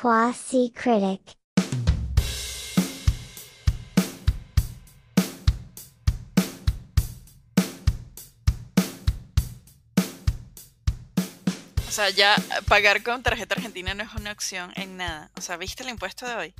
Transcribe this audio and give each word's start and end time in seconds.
Quasi 0.00 0.72
Critic. 0.72 1.36
O 11.88 11.90
sea, 11.90 12.10
ya 12.10 12.36
pagar 12.68 13.02
con 13.02 13.22
tarjeta 13.22 13.54
argentina 13.54 13.94
no 13.94 14.02
es 14.02 14.12
una 14.14 14.32
opción 14.32 14.70
en 14.76 14.98
nada. 14.98 15.30
O 15.36 15.40
sea, 15.40 15.56
¿viste 15.56 15.82
el 15.82 15.88
impuesto 15.88 16.26
de 16.26 16.34
hoy? 16.34 16.54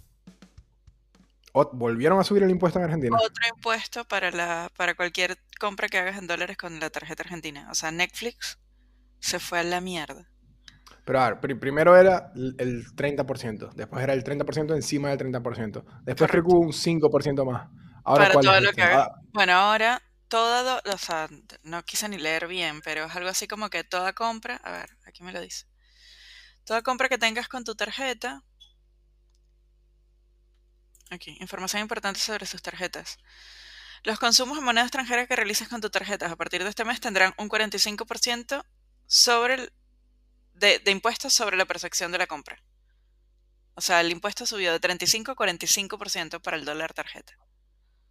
Ot- 1.52 1.70
¿Volvieron 1.72 2.18
a 2.18 2.24
subir 2.24 2.42
el 2.42 2.50
impuesto 2.50 2.78
en 2.78 2.86
Argentina? 2.86 3.16
Otro 3.16 3.48
impuesto 3.54 4.04
para 4.06 4.30
la 4.30 4.70
para 4.76 4.94
cualquier 4.94 5.38
compra 5.60 5.88
que 5.88 5.98
hagas 5.98 6.16
en 6.16 6.26
dólares 6.26 6.56
con 6.56 6.80
la 6.80 6.88
tarjeta 6.88 7.22
argentina. 7.22 7.68
O 7.70 7.74
sea, 7.74 7.90
Netflix 7.90 8.58
se 9.20 9.38
fue 9.38 9.58
a 9.58 9.62
la 9.62 9.82
mierda. 9.82 10.26
Pero 11.06 11.20
a 11.20 11.30
ver, 11.30 11.40
pri- 11.40 11.56
primero 11.56 11.96
era 11.96 12.32
el 12.36 12.56
el 12.58 12.94
30%, 12.96 13.70
después 13.74 14.02
era 14.04 14.14
el 14.14 14.24
30% 14.24 14.74
encima 14.74 15.10
del 15.10 15.18
30%, 15.18 15.86
después 16.04 16.30
creo 16.30 16.44
que 16.44 16.50
hubo 16.54 16.60
un 16.60 16.74
5% 16.74 17.46
más. 17.46 17.68
Ahora, 18.04 18.24
para 18.24 18.32
¿cuál 18.32 18.44
todo 18.44 18.56
es 18.56 18.62
lo 18.62 18.70
este? 18.70 18.76
que 18.76 18.82
hagas. 18.82 19.08
Ah, 19.08 19.20
Bueno, 19.32 19.52
ahora 19.54 20.02
toda, 20.28 20.62
do- 20.62 20.92
o 20.94 20.98
sea, 20.98 21.28
no 21.62 21.82
quise 21.84 22.08
ni 22.08 22.18
leer 22.18 22.46
bien, 22.48 22.80
pero 22.82 23.04
es 23.06 23.14
algo 23.16 23.28
así 23.30 23.46
como 23.48 23.70
que 23.70 23.84
toda 23.84 24.12
compra, 24.12 24.56
a 24.56 24.72
ver, 24.72 24.90
aquí 25.06 25.22
me 25.22 25.32
lo 25.32 25.40
dice. 25.40 25.66
Toda 26.64 26.82
compra 26.82 27.08
que 27.08 27.18
tengas 27.18 27.48
con 27.48 27.64
tu 27.64 27.74
tarjeta. 27.74 28.42
Aquí, 31.10 31.36
información 31.40 31.82
importante 31.82 32.20
sobre 32.20 32.46
sus 32.46 32.62
tarjetas. 32.62 33.18
Los 34.04 34.18
consumos 34.20 34.58
en 34.58 34.64
moneda 34.64 34.84
extranjera 34.86 35.26
que 35.26 35.36
realices 35.36 35.68
con 35.68 35.80
tus 35.82 35.90
tarjetas 35.92 36.32
a 36.32 36.36
partir 36.36 36.62
de 36.64 36.70
este 36.70 36.84
mes 36.84 37.00
tendrán 37.00 37.34
un 37.38 37.48
45% 37.48 38.64
sobre 39.06 39.54
el, 39.54 39.72
de, 40.56 40.78
de 40.80 40.90
impuestos 40.90 41.32
sobre 41.34 41.56
la 41.56 41.64
percepción 41.66 42.12
de 42.12 42.18
la 42.18 42.26
compra. 42.26 42.62
O 43.74 43.80
sea, 43.80 44.00
el 44.00 44.10
impuesto 44.10 44.44
subió 44.44 44.72
de 44.72 44.80
35 44.80 45.30
a 45.32 45.36
45% 45.36 46.40
para 46.40 46.56
el 46.56 46.64
dólar 46.64 46.92
tarjeta. 46.94 47.34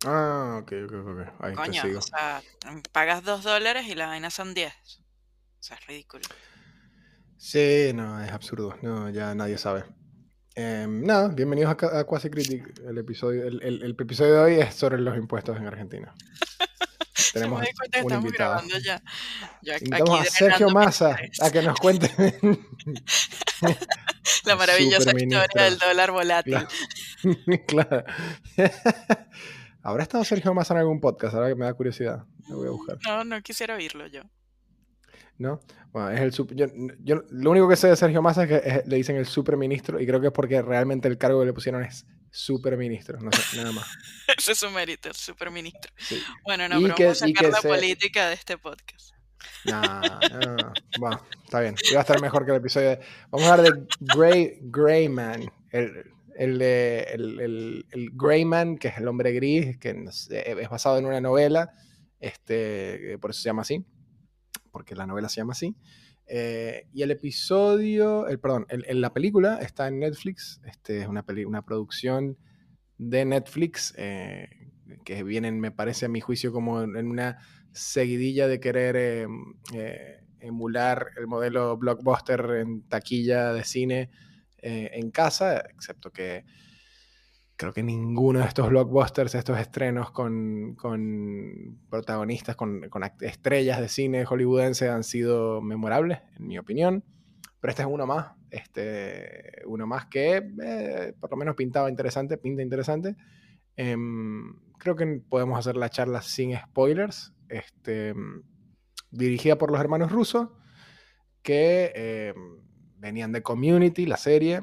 ah, 0.05 0.59
ok, 0.61 0.71
ok, 0.85 0.93
ok. 1.07 1.19
Ahí 1.41 1.59
te 1.59 1.61
Coño, 1.61 1.73
sigo. 1.73 1.99
o 1.99 2.01
sea, 2.01 2.43
pagas 2.91 3.23
2 3.23 3.43
dólares 3.43 3.87
y 3.87 3.95
la 3.95 4.07
vaina 4.07 4.29
son 4.29 4.53
10. 4.53 4.73
O 5.59 5.63
sea, 5.63 5.77
es 5.77 5.87
ridículo. 5.87 6.29
Sí, 7.37 7.91
no, 7.93 8.21
es 8.23 8.31
absurdo. 8.31 8.75
No, 8.81 9.09
ya 9.09 9.35
nadie 9.35 9.57
sabe. 9.57 9.85
Em, 10.55 11.03
nada, 11.03 11.29
bienvenidos 11.29 11.75
a, 11.83 11.99
a 11.99 12.03
Quasi 12.05 12.29
Critic. 12.29 12.79
El 12.87 12.97
episodio, 12.97 13.45
el, 13.45 13.61
el- 13.63 13.83
el 13.83 13.91
episodio 13.91 14.33
de 14.35 14.39
hoy 14.39 14.53
es 14.61 14.73
sobre 14.75 14.99
los 14.99 15.17
impuestos 15.17 15.57
en 15.57 15.67
Argentina. 15.67 16.13
Tenemos 17.35 17.61
me 17.61 17.67
un 17.67 17.85
estamos 17.91 18.25
invitado. 18.25 18.51
grabando 18.53 18.77
ya. 18.79 19.01
Invitamos 19.81 20.19
a 20.21 20.23
Sergio 20.25 20.69
Massa 20.69 21.17
a 21.41 21.51
que 21.51 21.61
nos 21.61 21.79
cuente 21.79 22.09
La 24.45 24.55
maravillosa 24.55 25.11
historia 25.11 25.45
del 25.55 25.77
dólar 25.77 26.11
volátil. 26.11 26.57
Claro. 27.67 28.03
¿Habrá 29.83 30.03
estado 30.03 30.23
Sergio 30.23 30.53
Massa 30.53 30.73
en 30.73 30.79
algún 30.79 30.99
podcast? 30.99 31.35
Ahora 31.35 31.49
que 31.49 31.55
me 31.55 31.65
da 31.65 31.73
curiosidad. 31.73 32.23
Lo 32.49 32.57
voy 32.57 32.67
a 32.67 32.71
buscar. 32.71 32.97
No, 33.05 33.23
no 33.23 33.41
quisiera 33.41 33.75
oírlo 33.75 34.07
yo. 34.07 34.21
¿No? 35.37 35.59
Bueno, 35.91 36.09
es 36.11 36.21
el 36.21 36.31
sup- 36.31 36.53
yo, 36.55 36.65
yo- 37.03 37.23
lo 37.29 37.51
único 37.51 37.67
que 37.67 37.75
sé 37.75 37.87
de 37.89 37.95
Sergio 37.95 38.21
Massa 38.21 38.43
es 38.43 38.49
que 38.49 38.55
es- 38.69 38.87
le 38.87 38.95
dicen 38.95 39.15
el 39.17 39.25
superministro 39.25 39.99
y 39.99 40.07
creo 40.07 40.19
que 40.21 40.27
es 40.27 40.33
porque 40.33 40.61
realmente 40.61 41.07
el 41.07 41.17
cargo 41.17 41.39
que 41.41 41.45
le 41.47 41.53
pusieron 41.53 41.83
es 41.83 42.05
superministro. 42.35 43.19
No 43.19 43.31
sé, 43.31 43.57
nada 43.57 43.71
más. 43.71 43.87
Ese 44.37 44.51
es 44.53 44.57
su 44.57 44.69
mérito, 44.69 45.09
el 45.09 45.15
superministro. 45.15 45.91
Sí. 45.97 46.21
Bueno, 46.43 46.67
no, 46.69 46.79
Y 46.79 46.83
pero 46.83 46.95
que- 46.95 47.03
vamos 47.05 47.21
a 47.23 47.27
sacar 47.27 47.49
la 47.51 47.61
se- 47.61 47.67
política 47.67 48.27
de 48.29 48.33
este 48.35 48.57
podcast. 48.57 49.11
No, 49.65 49.81
no, 49.81 50.55
no. 50.55 50.73
Bueno, 50.99 51.21
está 51.43 51.59
bien. 51.61 51.75
Iba 51.89 51.99
a 51.99 52.01
estar 52.01 52.19
mejor 52.21 52.45
que 52.45 52.51
el 52.51 52.57
episodio 52.57 52.89
de... 52.89 52.99
Vamos 53.31 53.47
a 53.47 53.53
hablar 53.53 53.73
de 53.73 53.87
Grey, 53.99 54.57
Greyman. 54.61 55.51
El, 55.71 56.11
el, 56.37 56.57
de- 56.59 57.03
el, 57.13 57.39
el, 57.39 57.85
el 57.91 58.09
Greyman, 58.13 58.77
que 58.77 58.89
es 58.89 58.97
el 58.97 59.07
hombre 59.07 59.31
gris, 59.33 59.77
que 59.77 59.95
es 60.29 60.69
basado 60.69 60.97
en 60.97 61.05
una 61.05 61.21
novela. 61.21 61.71
Este, 62.19 63.17
por 63.19 63.31
eso 63.31 63.41
se 63.41 63.49
llama 63.49 63.61
así. 63.63 63.85
Porque 64.71 64.95
la 64.95 65.05
novela 65.07 65.29
se 65.29 65.37
llama 65.37 65.53
así. 65.53 65.75
Eh, 66.27 66.87
y 66.91 67.03
el 67.03 67.11
episodio, 67.11 68.27
el, 68.27 68.39
perdón, 68.39 68.65
la 68.69 69.13
película 69.13 69.59
está 69.61 69.87
en 69.87 69.99
Netflix. 69.99 70.61
Este 70.65 71.01
es 71.01 71.07
una, 71.07 71.23
una 71.45 71.63
producción 71.63 72.37
de 72.97 73.25
Netflix 73.25 73.93
eh, 73.97 74.49
que 75.03 75.23
vienen, 75.23 75.59
me 75.59 75.71
parece 75.71 76.05
a 76.05 76.09
mi 76.09 76.21
juicio, 76.21 76.51
como 76.51 76.81
en 76.81 77.07
una 77.07 77.37
seguidilla 77.71 78.47
de 78.47 78.59
querer 78.59 78.95
eh, 78.95 80.19
emular 80.39 81.07
el 81.17 81.27
modelo 81.27 81.77
blockbuster 81.77 82.41
en 82.61 82.83
taquilla 82.87 83.53
de 83.53 83.63
cine 83.63 84.09
en 84.67 85.11
casa, 85.11 85.59
excepto 85.59 86.11
que 86.11 86.43
creo 87.55 87.73
que 87.73 87.83
ninguno 87.83 88.39
de 88.39 88.45
estos 88.45 88.69
blockbusters, 88.69 89.35
estos 89.35 89.57
estrenos 89.59 90.11
con, 90.11 90.75
con 90.75 91.79
protagonistas, 91.89 92.55
con, 92.55 92.89
con 92.89 93.03
estrellas 93.21 93.79
de 93.79 93.87
cine 93.87 94.25
hollywoodense 94.25 94.89
han 94.89 95.03
sido 95.03 95.61
memorables, 95.61 96.19
en 96.37 96.47
mi 96.47 96.57
opinión. 96.57 97.03
Pero 97.59 97.71
este 97.71 97.81
es 97.83 97.87
uno 97.89 98.05
más, 98.05 98.33
este, 98.51 99.63
uno 99.65 99.87
más 99.87 100.05
que 100.07 100.47
eh, 100.63 101.13
por 101.19 101.31
lo 101.31 101.37
menos 101.37 101.55
pintaba 101.55 101.89
interesante, 101.89 102.37
pinta 102.37 102.61
interesante. 102.61 103.15
Em, 103.75 104.59
creo 104.77 104.95
que 104.95 105.21
podemos 105.27 105.57
hacer 105.57 105.75
la 105.75 105.89
charla 105.89 106.21
sin 106.21 106.55
spoilers. 106.55 107.33
Este, 107.47 108.13
dirigida 109.11 109.57
por 109.57 109.71
los 109.71 109.79
hermanos 109.79 110.11
rusos, 110.11 110.49
que 111.41 111.91
em, 111.95 112.59
venían 112.97 113.31
de 113.31 113.41
Community, 113.41 114.05
la 114.05 114.17
serie. 114.17 114.61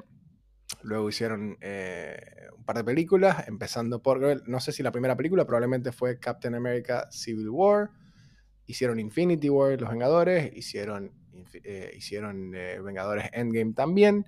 Luego 0.82 1.08
hicieron 1.08 1.56
eh, 1.60 2.16
un 2.56 2.64
par 2.64 2.76
de 2.76 2.84
películas, 2.84 3.46
empezando 3.48 4.02
por, 4.02 4.48
no 4.48 4.60
sé 4.60 4.72
si 4.72 4.82
la 4.82 4.90
primera 4.92 5.16
película 5.16 5.44
probablemente 5.46 5.92
fue 5.92 6.18
Captain 6.18 6.54
America 6.54 7.08
Civil 7.10 7.50
War. 7.50 7.90
Hicieron 8.66 8.98
Infinity 9.00 9.48
War, 9.50 9.80
Los 9.80 9.90
Vengadores. 9.90 10.52
Hicieron, 10.56 11.12
eh, 11.64 11.92
hicieron 11.96 12.52
eh, 12.54 12.80
Vengadores 12.82 13.30
Endgame 13.32 13.74
también. 13.74 14.26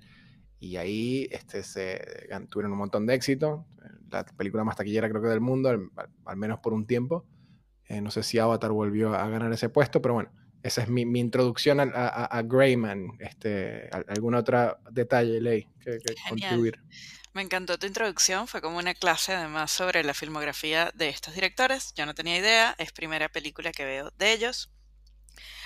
Y 0.59 0.77
ahí 0.77 1.27
este, 1.31 1.63
se, 1.63 2.01
tuvieron 2.49 2.71
un 2.73 2.79
montón 2.79 3.05
de 3.05 3.15
éxito. 3.15 3.65
La 4.11 4.25
película 4.25 4.63
más 4.63 4.77
taquillera 4.77 5.09
creo 5.09 5.21
que 5.21 5.27
del 5.29 5.41
mundo, 5.41 5.69
al, 5.69 5.89
al- 5.95 6.09
al 6.25 6.37
menos 6.37 6.59
por 6.59 6.73
un 6.73 6.85
tiempo. 6.87 7.25
Eh, 7.87 8.01
no 8.01 8.11
sé 8.11 8.23
si 8.23 8.39
Avatar 8.39 8.71
volvió 8.71 9.13
a 9.13 9.27
ganar 9.29 9.51
ese 9.53 9.69
puesto, 9.69 10.01
pero 10.01 10.15
bueno, 10.15 10.31
esa 10.65 10.81
es 10.83 10.89
mi, 10.89 11.05
mi 11.05 11.19
introducción 11.19 11.79
a, 11.79 11.83
a, 11.83 12.25
a 12.25 12.41
Greyman. 12.41 13.17
Este, 13.19 13.87
al- 13.91 14.05
¿Algún 14.09 14.35
otro 14.35 14.77
detalle, 14.91 15.39
Ley, 15.39 15.67
que, 15.79 15.99
que 15.99 16.15
contribuir? 16.29 16.79
Me 17.33 17.41
encantó 17.41 17.77
tu 17.77 17.85
introducción, 17.85 18.47
fue 18.47 18.61
como 18.61 18.77
una 18.77 18.93
clase 18.93 19.33
además 19.33 19.69
sobre 19.71 20.03
la 20.03 20.13
filmografía 20.13 20.91
de 20.95 21.09
estos 21.09 21.33
directores. 21.35 21.93
Yo 21.93 22.05
no 22.05 22.15
tenía 22.15 22.37
idea, 22.37 22.75
es 22.77 22.91
primera 22.91 23.27
película 23.29 23.71
que 23.71 23.85
veo 23.85 24.11
de 24.17 24.31
ellos. 24.31 24.71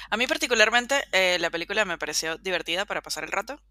A 0.10 0.18
mí 0.18 0.26
particularmente 0.26 1.04
eh, 1.12 1.38
la 1.40 1.52
película 1.52 1.86
me 1.86 1.98
pareció 2.00 2.38
divertida 2.38 2.86
para 2.86 3.02
pasar 3.02 3.24
el 3.24 3.32
rato. 3.32 3.62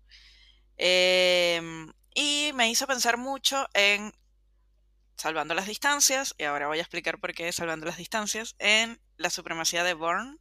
Em, 0.76 1.92
y 2.14 2.52
me 2.54 2.70
hizo 2.70 2.86
pensar 2.86 3.16
mucho 3.18 3.66
en 3.74 4.12
Salvando 5.16 5.54
las 5.54 5.66
Distancias, 5.66 6.34
y 6.38 6.44
ahora 6.44 6.68
voy 6.68 6.78
a 6.78 6.82
explicar 6.82 7.18
por 7.18 7.34
qué 7.34 7.50
Salvando 7.50 7.86
las 7.86 7.96
Distancias, 7.96 8.54
en 8.60 9.00
La 9.16 9.30
Supremacía 9.30 9.82
de 9.82 9.94
Bourne, 9.94 10.36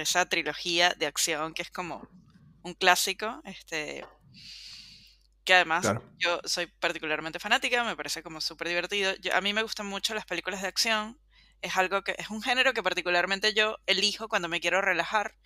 esa 0.00 0.26
trilogía 0.28 0.94
de 0.98 1.06
acción 1.06 1.54
que 1.54 1.62
es 1.62 1.70
como 1.70 2.08
un 2.62 2.74
clásico, 2.74 3.40
este, 3.44 4.04
que 5.44 5.54
además 5.54 5.82
Claro. 5.82 6.02
yo 6.18 6.40
soy 6.44 6.66
particularmente 6.66 7.38
fanática, 7.38 7.84
me 7.84 7.96
parece 7.96 8.22
como 8.22 8.40
súper 8.40 8.68
divertido. 8.68 9.14
Yo- 9.20 9.34
a 9.34 9.40
mí 9.40 9.52
me 9.54 9.62
gustan 9.62 9.86
mucho 9.86 10.14
las 10.14 10.26
películas 10.26 10.62
de 10.62 10.68
acción, 10.68 11.18
es 11.62 11.76
algo 11.76 12.02
que 12.02 12.14
es 12.18 12.30
un 12.30 12.42
género 12.42 12.72
que 12.74 12.82
particularmente 12.82 13.54
yo 13.54 13.78
elijo 13.86 14.28
cuando 14.28 14.48
me 14.48 14.60
quiero 14.60 14.80
relajar 14.80 15.36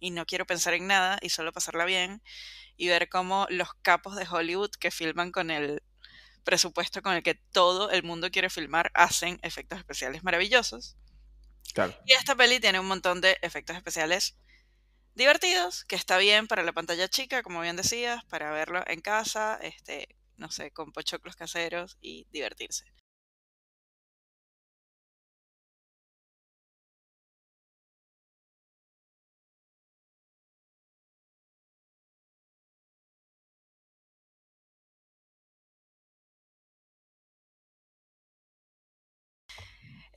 y 0.00 0.10
no 0.12 0.26
quiero 0.26 0.46
pensar 0.46 0.74
en 0.74 0.86
nada 0.86 1.18
y 1.22 1.30
solo 1.30 1.52
pasarla 1.52 1.84
bien 1.84 2.22
y 2.76 2.88
ver 2.88 3.08
cómo 3.08 3.46
los 3.50 3.70
capos 3.82 4.16
de 4.16 4.26
Hollywood 4.30 4.70
que 4.78 4.90
filman 4.92 5.32
con 5.32 5.50
el 5.50 5.82
presupuesto 6.44 7.02
con 7.02 7.14
el 7.14 7.22
que 7.22 7.34
todo 7.52 7.90
el 7.90 8.02
mundo 8.04 8.30
quiere 8.30 8.50
filmar 8.50 8.90
hacen 8.94 9.38
efectos 9.42 9.78
especiales 9.78 10.24
maravillosos. 10.24 10.96
Y 12.06 12.12
esta 12.12 12.34
peli 12.34 12.60
tiene 12.60 12.80
un 12.80 12.86
montón 12.86 13.20
de 13.20 13.38
efectos 13.42 13.76
especiales 13.76 14.36
divertidos, 15.14 15.84
que 15.84 15.96
está 15.96 16.16
bien 16.18 16.46
para 16.46 16.62
la 16.62 16.72
pantalla 16.72 17.08
chica, 17.08 17.42
como 17.42 17.60
bien 17.60 17.76
decías, 17.76 18.24
para 18.26 18.52
verlo 18.52 18.82
en 18.86 19.00
casa, 19.00 19.58
este, 19.62 20.08
no 20.36 20.50
sé, 20.50 20.70
con 20.70 20.92
pochoclos 20.92 21.36
caseros 21.36 21.98
y 22.00 22.26
divertirse. 22.30 22.84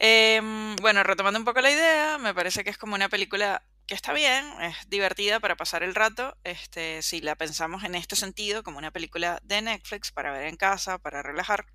Em, 0.04 0.76
bueno, 0.78 1.04
retomando 1.04 1.38
un 1.38 1.46
poco 1.46 1.62
la 1.62 1.70
idea, 1.70 2.18
me 2.18 2.34
parece 2.34 2.64
que 2.64 2.72
es 2.72 2.78
como 2.80 2.96
una 2.96 3.08
película 3.08 3.64
que 3.86 3.94
está 3.94 4.14
bien, 4.14 4.44
es 4.60 4.76
divertida 4.90 5.40
para 5.40 5.56
pasar 5.56 5.84
el 5.84 5.94
rato, 5.94 6.36
este, 6.44 7.04
si 7.04 7.22
la 7.22 7.36
pensamos 7.36 7.84
en 7.84 7.94
este 7.94 8.16
sentido, 8.16 8.64
como 8.64 8.80
una 8.80 8.90
película 8.90 9.40
de 9.44 9.62
Netflix 9.62 10.12
para 10.12 10.32
ver 10.32 10.48
en 10.48 10.58
casa, 10.58 10.98
para 10.98 11.22
relajar. 11.22 11.68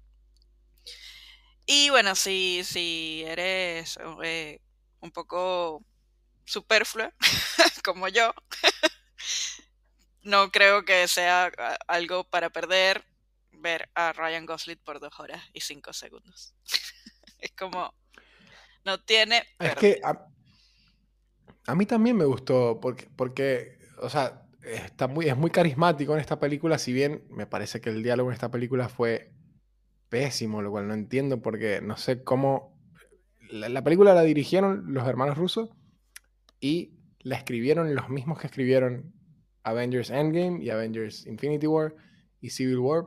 Y 1.67 1.91
bueno, 1.91 2.17
si, 2.17 2.63
si 2.65 3.23
eres 3.25 3.97
eh, 4.25 4.61
un 4.99 5.13
poco 5.13 5.85
superflua, 6.45 7.15
como 7.85 8.09
yo, 8.09 8.35
no 10.23 10.51
creo 10.51 10.85
que 10.85 11.07
sea 11.07 11.53
algo 11.87 12.25
para 12.25 12.51
perder 12.51 13.05
ver 13.53 13.89
a 13.95 14.13
Ryan 14.13 14.47
Gosling 14.47 14.79
por 14.79 14.99
dos 14.99 15.21
horas 15.21 15.45
y 15.53 15.61
cinco 15.61 15.93
segundos. 15.93 16.55
es 17.39 17.53
como, 17.53 17.95
no 18.87 18.99
tiene... 19.01 19.43
Es 19.59 19.75
que 19.75 20.01
a, 20.03 21.75
mí 21.75 21.85
también 21.85 22.17
me 22.17 22.25
gustó, 22.25 22.79
porque, 22.81 23.09
porque 23.17 23.79
o 24.01 24.09
sea, 24.09 24.47
está 24.63 25.09
muy, 25.09 25.27
es 25.27 25.37
muy 25.37 25.51
carismático 25.51 26.15
en 26.15 26.21
esta 26.21 26.39
película, 26.39 26.79
si 26.79 26.93
bien 26.93 27.25
me 27.29 27.47
parece 27.47 27.81
que 27.81 27.91
el 27.91 28.03
diálogo 28.03 28.31
en 28.31 28.35
esta 28.35 28.51
película 28.51 28.89
fue 28.89 29.33
pésimo, 30.09 30.63
lo 30.63 30.71
cual 30.71 30.89
no 30.89 30.95
entiendo 30.95 31.43
porque 31.43 31.81
no 31.83 31.97
sé 31.97 32.23
cómo... 32.23 32.75
La, 33.51 33.85
película 33.85 34.15
la 34.15 34.23
dirigieron 34.23 34.93
los 34.93 35.07
hermanos 35.07 35.37
rusos 35.37 35.71
y 36.61 36.99
la 37.21 37.37
escribieron 37.37 37.95
los 37.95 38.09
mismos 38.09 38.41
que 38.41 38.47
escribieron 38.47 39.13
Avengers 39.63 40.11
Endgame 40.11 40.63
y 40.65 40.71
Avengers 40.71 41.27
Infinity 41.27 41.67
War 41.67 41.95
y 42.41 42.51
Civil 42.51 42.79
War. 42.79 43.07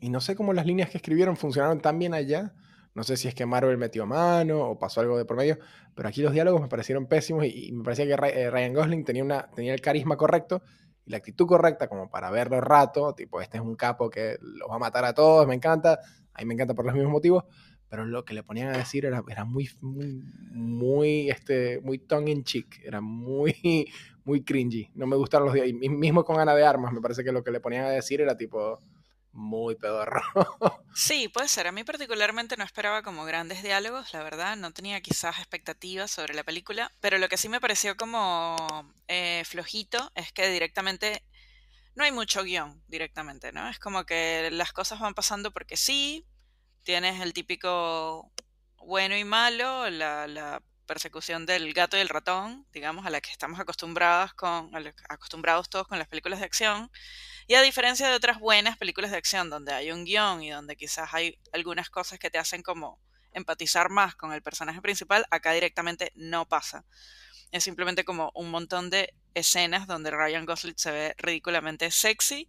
Y 0.00 0.10
no 0.10 0.20
sé 0.20 0.36
cómo 0.36 0.52
las 0.52 0.66
líneas 0.66 0.90
que 0.90 0.98
escribieron 0.98 1.36
funcionaron 1.36 1.80
tan 1.80 1.98
bien 1.98 2.14
allá. 2.14 2.54
No 2.94 3.02
sé 3.02 3.16
si 3.16 3.26
es 3.26 3.34
que 3.34 3.44
Marvel 3.44 3.76
metió 3.76 4.06
mano 4.06 4.60
o 4.60 4.78
pasó 4.78 5.00
algo 5.00 5.18
de 5.18 5.24
por 5.24 5.36
medio, 5.36 5.58
pero 5.94 6.08
aquí 6.08 6.22
los 6.22 6.32
diálogos 6.32 6.62
me 6.62 6.68
parecieron 6.68 7.06
pésimos 7.06 7.44
y, 7.44 7.72
me 7.72 7.82
parecía 7.82 8.06
que 8.06 8.26
eh, 8.28 8.50
Ryan 8.50 8.72
Gosling 8.72 9.04
tenía, 9.04 9.24
una, 9.24 9.50
tenía 9.50 9.74
el 9.74 9.80
carisma 9.80 10.16
correcto 10.16 10.62
y 11.04 11.10
la 11.10 11.16
actitud 11.16 11.46
correcta 11.46 11.88
como 11.88 12.08
para 12.08 12.30
verlo 12.30 12.60
rato, 12.60 13.12
tipo, 13.14 13.40
este 13.40 13.58
es 13.58 13.62
un 13.62 13.74
capo 13.74 14.08
que 14.08 14.38
los 14.40 14.70
va 14.70 14.76
a 14.76 14.78
matar 14.78 15.04
a 15.04 15.12
todos, 15.12 15.46
me 15.46 15.54
encanta, 15.54 15.98
a 16.32 16.40
mí 16.40 16.46
me 16.46 16.54
encanta 16.54 16.74
por 16.74 16.86
los 16.86 16.94
mismos 16.94 17.12
motivos, 17.12 17.44
pero 17.88 18.06
lo 18.06 18.24
que 18.24 18.32
le 18.32 18.44
ponían 18.44 18.68
a 18.68 18.78
decir 18.78 19.04
era, 19.04 19.22
era 19.28 19.44
muy, 19.44 19.68
muy, 19.80 20.22
muy, 20.52 21.30
este, 21.30 21.80
muy 21.80 21.98
tongue 21.98 22.30
in 22.30 22.44
cheek, 22.44 22.80
era 22.84 23.00
muy, 23.00 23.88
muy 24.24 24.44
cringy, 24.44 24.90
no 24.94 25.06
me 25.06 25.16
gustaron 25.16 25.46
los 25.46 25.54
días, 25.54 25.66
y 25.68 25.88
mismo 25.88 26.24
con 26.24 26.38
Ana 26.38 26.54
de 26.54 26.64
Armas, 26.64 26.92
me 26.92 27.00
parece 27.00 27.24
que 27.24 27.32
lo 27.32 27.42
que 27.42 27.50
le 27.50 27.60
ponían 27.60 27.86
a 27.86 27.90
decir 27.90 28.20
era 28.20 28.36
tipo, 28.36 28.78
muy 29.34 29.74
pedorro. 29.74 30.22
Sí, 30.96 31.28
puede 31.28 31.48
ser. 31.48 31.66
A 31.66 31.72
mí 31.72 31.82
particularmente 31.82 32.56
no 32.56 32.62
esperaba 32.62 33.02
como 33.02 33.24
grandes 33.24 33.62
diálogos, 33.64 34.12
la 34.12 34.22
verdad. 34.22 34.56
No 34.56 34.72
tenía 34.72 35.00
quizás 35.00 35.38
expectativas 35.38 36.10
sobre 36.10 36.34
la 36.34 36.44
película, 36.44 36.92
pero 37.00 37.18
lo 37.18 37.28
que 37.28 37.36
sí 37.36 37.48
me 37.48 37.60
pareció 37.60 37.96
como 37.96 38.56
eh, 39.08 39.42
flojito 39.44 40.12
es 40.14 40.32
que 40.32 40.48
directamente 40.48 41.24
no 41.96 42.04
hay 42.04 42.12
mucho 42.12 42.44
guion 42.44 42.82
directamente, 42.86 43.50
¿no? 43.52 43.68
Es 43.68 43.78
como 43.80 44.04
que 44.06 44.50
las 44.52 44.72
cosas 44.72 45.00
van 45.00 45.14
pasando 45.14 45.50
porque 45.50 45.76
sí, 45.76 46.26
tienes 46.84 47.20
el 47.20 47.32
típico 47.32 48.30
bueno 48.76 49.16
y 49.16 49.24
malo, 49.24 49.90
la, 49.90 50.28
la 50.28 50.62
persecución 50.84 51.46
del 51.46 51.72
gato 51.72 51.96
y 51.96 52.00
el 52.00 52.08
ratón, 52.08 52.66
digamos, 52.72 53.06
a 53.06 53.10
la 53.10 53.20
que 53.20 53.30
estamos 53.30 53.58
con, 54.36 54.72
acostumbrados 55.08 55.68
todos 55.68 55.88
con 55.88 55.98
las 55.98 56.08
películas 56.08 56.38
de 56.40 56.46
acción. 56.46 56.90
Y 57.46 57.54
a 57.54 57.62
diferencia 57.62 58.08
de 58.08 58.14
otras 58.14 58.38
buenas 58.38 58.76
películas 58.78 59.10
de 59.10 59.18
acción 59.18 59.50
donde 59.50 59.72
hay 59.72 59.92
un 59.92 60.04
guion 60.04 60.42
y 60.42 60.50
donde 60.50 60.76
quizás 60.76 61.12
hay 61.12 61.38
algunas 61.52 61.90
cosas 61.90 62.18
que 62.18 62.30
te 62.30 62.38
hacen 62.38 62.62
como 62.62 62.98
empatizar 63.32 63.90
más 63.90 64.14
con 64.14 64.32
el 64.32 64.42
personaje 64.42 64.80
principal, 64.80 65.26
acá 65.30 65.52
directamente 65.52 66.12
no 66.14 66.48
pasa. 66.48 66.84
Es 67.50 67.64
simplemente 67.64 68.04
como 68.04 68.32
un 68.34 68.50
montón 68.50 68.90
de 68.90 69.14
escenas 69.34 69.86
donde 69.86 70.10
Ryan 70.10 70.46
Gosling 70.46 70.74
se 70.76 70.90
ve 70.90 71.14
ridículamente 71.18 71.90
sexy, 71.90 72.48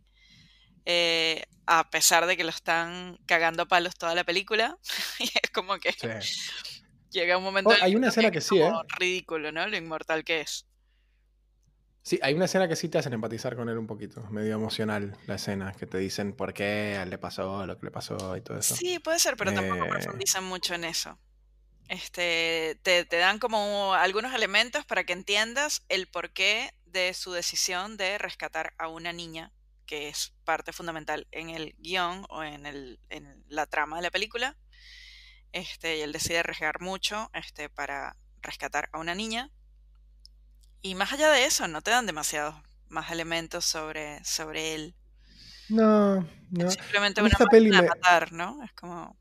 eh, 0.85 1.43
a 1.65 1.89
pesar 1.89 2.27
de 2.27 2.37
que 2.37 2.43
lo 2.43 2.51
están 2.51 3.17
cagando 3.25 3.63
a 3.63 3.67
palos 3.67 3.95
toda 3.95 4.15
la 4.15 4.23
película. 4.23 4.77
y 5.19 5.25
es 5.25 5.49
como 5.51 5.77
que 5.79 5.93
llega 7.09 7.37
un 7.37 7.43
momento... 7.43 7.71
Oh, 7.71 7.77
hay 7.81 7.95
una 7.95 8.09
escena 8.09 8.31
que, 8.31 8.41
sí, 8.41 8.59
¿eh? 8.59 8.71
Ridículo, 8.97 9.51
¿no? 9.51 9.67
Lo 9.67 9.75
inmortal 9.75 10.23
que 10.23 10.41
es. 10.41 10.65
Sí, 12.05 12.19
hay 12.21 12.35
una 12.35 12.45
escena 12.45 12.67
que 12.67 12.75
sí 12.75 12.87
te 12.87 12.99
hacen 12.99 13.13
empatizar 13.13 13.55
con 13.55 13.67
él 13.67 13.79
un 13.79 13.87
poquito, 13.87 14.21
medio 14.29 14.53
emocional 14.53 15.17
la 15.25 15.35
escena, 15.35 15.73
que 15.73 15.87
te 15.87 15.97
dicen 15.97 16.33
por 16.33 16.53
qué 16.53 17.03
le 17.09 17.17
pasó 17.17 17.65
lo 17.65 17.79
que 17.79 17.87
le 17.87 17.91
pasó 17.91 18.37
y 18.37 18.41
todo 18.41 18.59
eso. 18.59 18.75
Sí, 18.75 18.99
puede 18.99 19.17
ser, 19.17 19.35
pero 19.35 19.51
tampoco 19.51 19.85
eh, 19.85 19.89
profundizan 19.89 20.43
mucho 20.43 20.75
en 20.75 20.83
eso. 20.83 21.17
Este, 21.89 22.79
te, 22.83 23.05
te, 23.05 23.17
dan 23.17 23.39
como 23.39 23.95
algunos 23.95 24.35
elementos 24.35 24.85
para 24.85 25.03
que 25.03 25.13
entiendas 25.13 25.83
el 25.89 26.05
porqué 26.05 26.75
de 26.85 27.11
su 27.15 27.31
decisión 27.31 27.97
de 27.97 28.19
rescatar 28.19 28.75
a 28.77 28.87
una 28.87 29.11
niña, 29.11 29.51
que 29.87 30.07
es 30.07 30.35
parte 30.43 30.73
fundamental 30.73 31.27
en 31.31 31.49
el 31.49 31.73
guion 31.79 32.27
o 32.29 32.43
en, 32.43 32.67
el, 32.67 32.99
en 33.09 33.43
la 33.47 33.65
trama 33.65 33.95
de 33.95 34.03
la 34.03 34.11
película. 34.11 34.55
Este, 35.53 35.97
y 35.97 36.01
él 36.01 36.11
decide 36.11 36.37
arriesgar 36.37 36.81
mucho 36.81 37.31
este, 37.33 37.67
para 37.67 38.15
rescatar 38.43 38.89
a 38.93 38.99
una 38.99 39.15
niña 39.15 39.49
y 40.85 40.93
más 40.93 41.11
allá 41.11 41.31
de 41.31 41.45
eso, 41.45 41.67
no 41.67 41.81
te 41.81 41.89
dan 41.89 42.05
demasiados 42.05 42.53
más 42.89 43.09
elementos 43.09 43.65
sobre, 43.65 44.23
sobre 44.23 44.75
él. 44.75 44.93
No, 45.67 46.17
no. 46.51 46.69
simplemente 46.69 47.23
una 47.23 47.37
peli 47.49 47.71
de 47.71 47.81
matar, 47.81 48.31
¿no? 48.31 48.63
Es 48.63 48.71
como. 48.73 49.17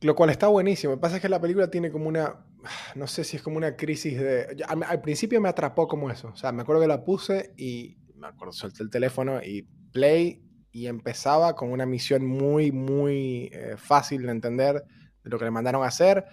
Lo 0.00 0.14
cual 0.14 0.30
está 0.30 0.46
buenísimo. 0.46 0.92
Lo 0.92 0.98
que 0.98 1.00
pasa 1.00 1.16
es 1.16 1.22
que 1.22 1.28
la 1.28 1.40
película 1.40 1.72
tiene 1.72 1.90
como 1.90 2.06
una. 2.06 2.46
No 2.94 3.08
sé 3.08 3.24
si 3.24 3.36
es 3.36 3.42
como 3.42 3.56
una 3.56 3.74
crisis 3.74 4.16
de. 4.16 4.64
Al 4.68 5.00
principio 5.00 5.40
me 5.40 5.48
atrapó 5.48 5.88
como 5.88 6.08
eso. 6.08 6.28
O 6.28 6.36
sea, 6.36 6.52
me 6.52 6.62
acuerdo 6.62 6.82
que 6.82 6.88
la 6.88 7.02
puse 7.02 7.52
y. 7.56 7.96
Me 8.14 8.28
acuerdo, 8.28 8.52
solté 8.52 8.84
el 8.84 8.90
teléfono 8.90 9.42
y 9.42 9.62
play 9.90 10.40
y 10.70 10.86
empezaba 10.86 11.56
con 11.56 11.72
una 11.72 11.84
misión 11.84 12.24
muy, 12.24 12.70
muy 12.70 13.50
eh, 13.52 13.74
fácil 13.76 14.22
de 14.22 14.30
entender 14.30 14.84
de 15.24 15.30
lo 15.30 15.36
que 15.36 15.46
le 15.46 15.50
mandaron 15.50 15.82
a 15.82 15.88
hacer. 15.88 16.24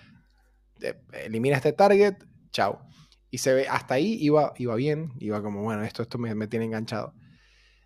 elimina 1.12 1.56
este 1.56 1.74
target, 1.74 2.18
chao. 2.52 2.88
Y 3.32 3.38
se 3.38 3.54
ve, 3.54 3.68
hasta 3.70 3.94
ahí 3.94 4.18
iba, 4.20 4.54
iba 4.58 4.76
bien, 4.76 5.14
iba 5.20 5.42
como, 5.42 5.64
bueno, 5.64 5.84
esto, 5.84 6.04
esto 6.04 6.18
me, 6.18 6.48
tiene 6.48 6.66
enganchado. 6.66 7.14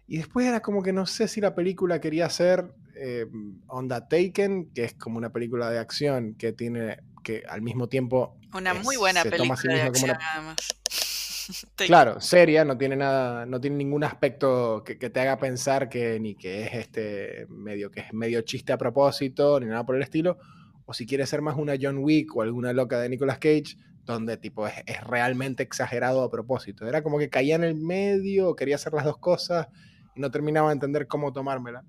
Y 0.07 0.18
después 0.18 0.47
era 0.47 0.62
como 0.62 0.81
que 0.81 0.92
no 0.92 1.06
sé 1.06 1.27
si 1.27 1.39
la 1.39 1.53
película 1.53 2.01
quería 2.01 2.30
ser 2.30 2.74
eh, 2.95 3.27
Onda 3.68 4.07
Taken, 4.07 4.71
que 4.74 4.86
es 4.86 4.94
como 4.95 5.18
una 5.18 5.31
película 5.31 5.69
de 5.69 5.77
acción 5.77 6.33
que 6.33 6.51
tiene, 6.51 6.97
que 7.24 7.44
al 7.47 7.62
mismo 7.62 7.88
tiempo... 7.88 8.38
Una 8.53 8.74
muy 8.74 8.97
buena 8.97 9.24
película 9.24 9.74
de 9.74 9.81
acción, 9.81 10.18
Claro, 11.75 12.19
seria, 12.21 12.65
no 12.65 12.75
tiene 12.75 12.95
nada, 12.95 13.45
no 13.45 13.62
tiene 13.62 13.77
ningún 13.77 14.03
aspecto 14.03 14.83
que, 14.83 14.97
que, 14.97 15.12
te 15.12 15.19
haga 15.19 15.38
pensar 15.38 15.89
que 15.89 16.19
ni 16.19 16.33
que 16.33 16.63
es 16.63 16.74
este 16.74 17.45
medio, 17.50 17.92
que 17.92 18.00
es 18.00 18.13
medio 18.13 18.42
chiste 18.42 18.74
a 18.74 18.80
propósito, 18.80 19.59
ni 19.59 19.68
nada 19.68 19.85
por 19.85 19.95
el 19.95 20.02
estilo. 20.02 20.40
O 20.85 20.94
si 20.94 21.06
quiere 21.06 21.25
ser 21.25 21.42
más 21.42 21.57
una 21.57 21.75
John 21.80 21.97
Wick 21.99 22.35
o 22.35 22.42
alguna 22.42 22.73
loca 22.73 22.99
de 22.99 23.09
Nicolas 23.09 23.39
Cage, 23.39 23.77
donde 24.04 24.37
tipo 24.37 24.68
es, 24.68 24.83
realmente 25.04 25.63
exagerado 25.63 26.23
a 26.23 26.30
propósito. 26.30 26.87
Era 26.87 27.01
como 27.01 27.18
que 27.18 27.30
caía 27.30 27.56
en 27.56 27.63
el 27.63 27.75
medio, 27.75 28.56
quería 28.56 28.75
hacer 28.75 28.94
las 28.94 29.06
dos 29.06 29.18
cosas 29.18 29.68
y 30.15 30.19
no 30.19 30.31
terminaba 30.31 30.69
de 30.69 30.73
entender 30.73 31.07
cómo 31.07 31.33
tomármela. 31.33 31.83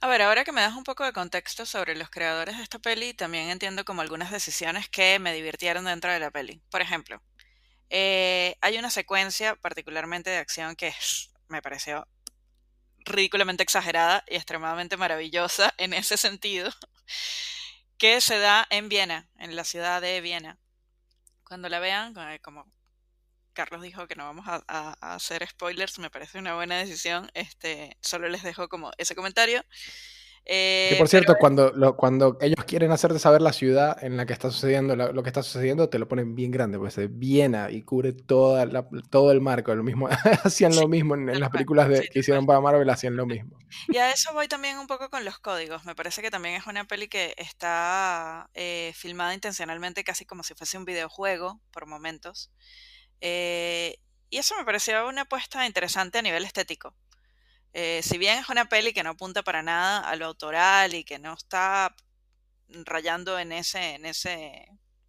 A 0.00 0.06
ver, 0.06 0.22
ahora 0.22 0.44
que 0.44 0.52
me 0.52 0.60
das 0.62 0.74
un 0.74 0.84
poco 0.84 1.04
de 1.04 1.12
contexto 1.12 1.66
sobre 1.66 1.94
los 1.94 2.08
creadores 2.08 2.56
de 2.56 2.62
esta 2.62 2.78
peli, 2.78 3.12
también 3.12 3.50
entiendo 3.50 3.84
como 3.84 4.00
algunas 4.00 4.30
decisiones 4.30 4.88
que 4.88 5.18
me 5.18 5.34
divirtieron 5.34 5.84
dentro 5.84 6.10
de 6.10 6.20
la 6.20 6.30
peli. 6.30 6.62
Por 6.70 6.80
ejemplo, 6.80 7.22
eh, 7.90 8.56
hay 8.60 8.78
una 8.78 8.88
secuencia 8.88 9.56
particularmente 9.56 10.30
de 10.30 10.38
acción 10.38 10.76
que 10.76 10.94
me 11.48 11.60
pareció 11.60 12.06
ridículamente 13.04 13.62
exagerada 13.62 14.24
y 14.28 14.36
extremadamente 14.36 14.96
maravillosa 14.96 15.74
en 15.76 15.92
ese 15.92 16.16
sentido, 16.16 16.70
que 18.00 18.20
se 18.22 18.38
da 18.40 18.66
en 18.70 18.88
Viena, 18.88 19.28
en 19.38 19.54
la 19.54 19.62
ciudad 19.62 20.00
de 20.00 20.20
Viena 20.22 20.58
cuando 21.50 21.68
la 21.68 21.80
vean, 21.80 22.14
eh, 22.16 22.38
como 22.40 22.64
Carlos 23.52 23.82
dijo 23.82 24.06
que 24.06 24.14
no 24.14 24.24
vamos 24.24 24.46
a, 24.46 24.96
hacer 25.00 25.46
spoilers, 25.46 25.98
me 25.98 26.08
parece 26.08 26.38
una 26.38 26.54
buena 26.54 26.78
decisión. 26.78 27.28
Este, 27.34 27.98
solo 28.00 28.28
les 28.28 28.44
dejo 28.44 28.68
como 28.68 28.92
ese 28.98 29.16
comentario. 29.16 29.64
Que 30.44 30.96
por 30.98 31.06
eh, 31.06 31.10
cierto, 31.10 31.36
cuando, 31.38 31.96
cuando 31.96 32.36
ellos 32.40 32.64
quieren 32.64 32.90
hacerte 32.90 33.18
saber 33.18 33.40
la 33.40 33.52
ciudad 33.52 34.02
en 34.02 34.16
la 34.16 34.26
que 34.26 34.32
está 34.32 34.50
sucediendo 34.50 34.96
lo 34.96 35.22
que 35.22 35.28
está 35.28 35.42
sucediendo, 35.42 35.88
te 35.88 35.98
lo 35.98 36.08
ponen 36.08 36.34
bien 36.34 36.50
grande, 36.50 36.78
pues 36.78 36.98
es 36.98 37.08
Viena 37.10 37.70
y 37.70 37.82
cubre 37.82 38.12
toda 38.12 38.66
todo 39.10 39.30
el 39.32 39.40
marco. 39.40 39.74
Lo 39.74 39.84
mismo, 39.84 40.08
hacían 40.44 40.74
lo 40.74 40.88
mismo 40.88 41.14
en, 41.14 41.38
las 41.38 41.50
películas 41.50 41.88
de, 41.88 42.08
que 42.08 42.20
hicieron 42.20 42.46
para 42.46 42.60
Marvel, 42.60 42.88
hacían 42.90 43.16
lo 43.16 43.26
mismo. 43.26 43.58
Y 43.88 43.98
a 43.98 44.10
eso 44.12 44.32
voy 44.32 44.48
también 44.48 44.78
un 44.78 44.86
poco 44.86 45.08
con 45.10 45.24
los 45.24 45.38
códigos. 45.38 45.84
Me 45.84 45.94
parece 45.94 46.22
que 46.22 46.30
también 46.30 46.56
es 46.56 46.66
una 46.66 46.84
peli 46.84 47.08
que 47.08 47.34
está 47.36 48.50
eh, 48.54 48.92
filmada 48.94 49.34
intencionalmente 49.34 50.04
casi 50.04 50.24
como 50.24 50.42
si 50.42 50.54
fuese 50.54 50.78
un 50.78 50.84
videojuego 50.84 51.60
por 51.70 51.86
momentos. 51.86 52.50
Eh, 53.20 53.98
y 54.30 54.38
eso 54.38 54.56
me 54.56 54.64
pareció 54.64 55.08
una 55.08 55.22
apuesta 55.22 55.66
interesante 55.66 56.18
a 56.18 56.22
nivel 56.22 56.44
estético. 56.44 56.94
Eh, 57.72 58.00
si 58.02 58.18
bien 58.18 58.38
es 58.38 58.48
una 58.48 58.68
peli 58.68 58.92
que 58.92 59.02
no 59.02 59.10
apunta 59.10 59.42
para 59.42 59.62
nada 59.62 60.00
a 60.00 60.16
lo 60.16 60.26
autoral 60.26 60.94
y 60.94 61.04
que 61.04 61.18
no 61.18 61.34
está 61.34 61.94
rayando 62.68 63.38
en 63.38 63.52
ese, 63.52 63.94
en 63.94 64.06
ese, 64.06 64.66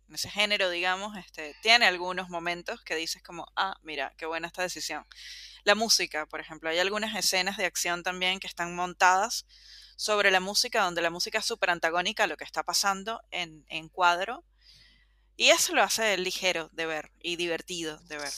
en 0.07 0.15
ese 0.15 0.29
género, 0.29 0.69
digamos, 0.69 1.17
este, 1.17 1.55
tiene 1.61 1.85
algunos 1.85 2.29
momentos 2.29 2.81
que 2.83 2.95
dices 2.95 3.23
como, 3.23 3.47
ah, 3.55 3.77
mira, 3.81 4.13
qué 4.17 4.25
buena 4.25 4.47
esta 4.47 4.61
decisión. 4.61 5.05
La 5.63 5.75
música, 5.75 6.25
por 6.25 6.39
ejemplo, 6.39 6.69
hay 6.69 6.79
algunas 6.79 7.15
escenas 7.15 7.57
de 7.57 7.65
acción 7.65 8.03
también 8.03 8.39
que 8.39 8.47
están 8.47 8.75
montadas 8.75 9.45
sobre 9.95 10.31
la 10.31 10.39
música, 10.39 10.83
donde 10.83 11.01
la 11.01 11.11
música 11.11 11.39
es 11.39 11.45
súper 11.45 11.69
antagónica 11.69 12.23
a 12.23 12.27
lo 12.27 12.37
que 12.37 12.43
está 12.43 12.63
pasando 12.63 13.21
en, 13.31 13.65
en 13.69 13.89
cuadro. 13.89 14.43
Y 15.37 15.49
eso 15.49 15.73
lo 15.73 15.83
hace 15.83 16.17
ligero 16.17 16.69
de 16.73 16.85
ver 16.85 17.11
y 17.19 17.35
divertido 17.35 17.97
de 17.99 18.17
ver. 18.17 18.31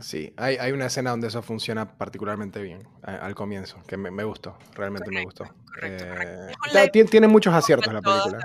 Sí, 0.00 0.32
hay, 0.36 0.56
hay, 0.56 0.72
una 0.72 0.86
escena 0.86 1.10
donde 1.10 1.28
eso 1.28 1.40
funciona 1.42 1.96
particularmente 1.96 2.60
bien 2.60 2.86
al 3.02 3.34
comienzo, 3.34 3.80
que 3.86 3.96
me, 3.96 4.10
me 4.10 4.24
gustó, 4.24 4.58
realmente 4.74 5.10
me 5.10 5.24
gustó. 5.24 5.44
Eh, 5.82 6.90
tiene, 6.90 7.28
muchos 7.28 7.54
aciertos 7.54 7.92
la 7.92 8.00
película. 8.02 8.38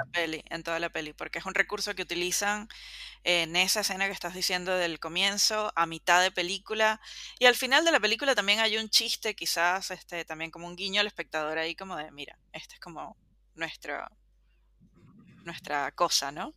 en 0.50 0.64
toda 0.64 0.80
la 0.80 0.90
peli, 0.90 1.14
porque 1.14 1.40
es 1.40 1.46
un 1.46 1.56
recurso 1.56 1.96
que 1.96 2.04
utilizan 2.04 2.68
en 3.24 3.56
esa 3.56 3.82
escena 3.82 4.06
que 4.06 4.14
estás 4.14 4.34
diciendo 4.34 4.76
del 4.76 5.00
comienzo, 5.00 5.72
a 5.76 5.86
mitad 5.86 6.22
de 6.22 6.32
película, 6.32 7.02
y 7.40 7.46
al 7.46 7.56
final 7.56 7.84
de 7.84 7.92
la 7.92 8.00
película 8.00 8.36
también 8.36 8.60
hay 8.60 8.78
un 8.78 8.90
chiste, 8.90 9.36
quizás 9.36 9.92
este, 9.92 10.26
también 10.26 10.52
como 10.52 10.68
un 10.68 10.76
guiño 10.76 11.02
al 11.02 11.08
espectador 11.08 11.58
ahí, 11.58 11.76
como 11.76 11.96
de, 11.96 12.12
mira, 12.12 12.38
esta 12.54 12.76
es 12.76 12.80
como 12.80 13.18
nuestra, 13.56 14.12
nuestra 15.44 15.92
cosa, 15.92 16.32
¿no? 16.32 16.54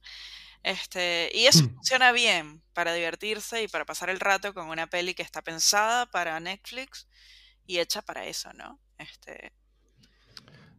Este, 0.62 1.31
y 1.35 1.47
eso 1.47 1.64
mm. 1.64 1.75
funciona 1.75 2.12
bien 2.12 2.62
para 2.73 2.92
divertirse 2.95 3.62
y 3.62 3.69
para 3.69 3.85
pasar 3.85 4.11
el 4.11 4.21
rato 4.21 4.54
con 4.54 4.69
una 4.69 4.87
peli 4.87 5.14
que 5.14 5.23
está 5.23 5.42
pensada 5.42 6.07
para 6.07 6.38
Netflix 6.38 7.09
y 7.66 7.78
hecha 7.78 8.02
para 8.02 8.26
eso, 8.26 8.52
¿no? 8.52 8.78
Este... 8.99 9.52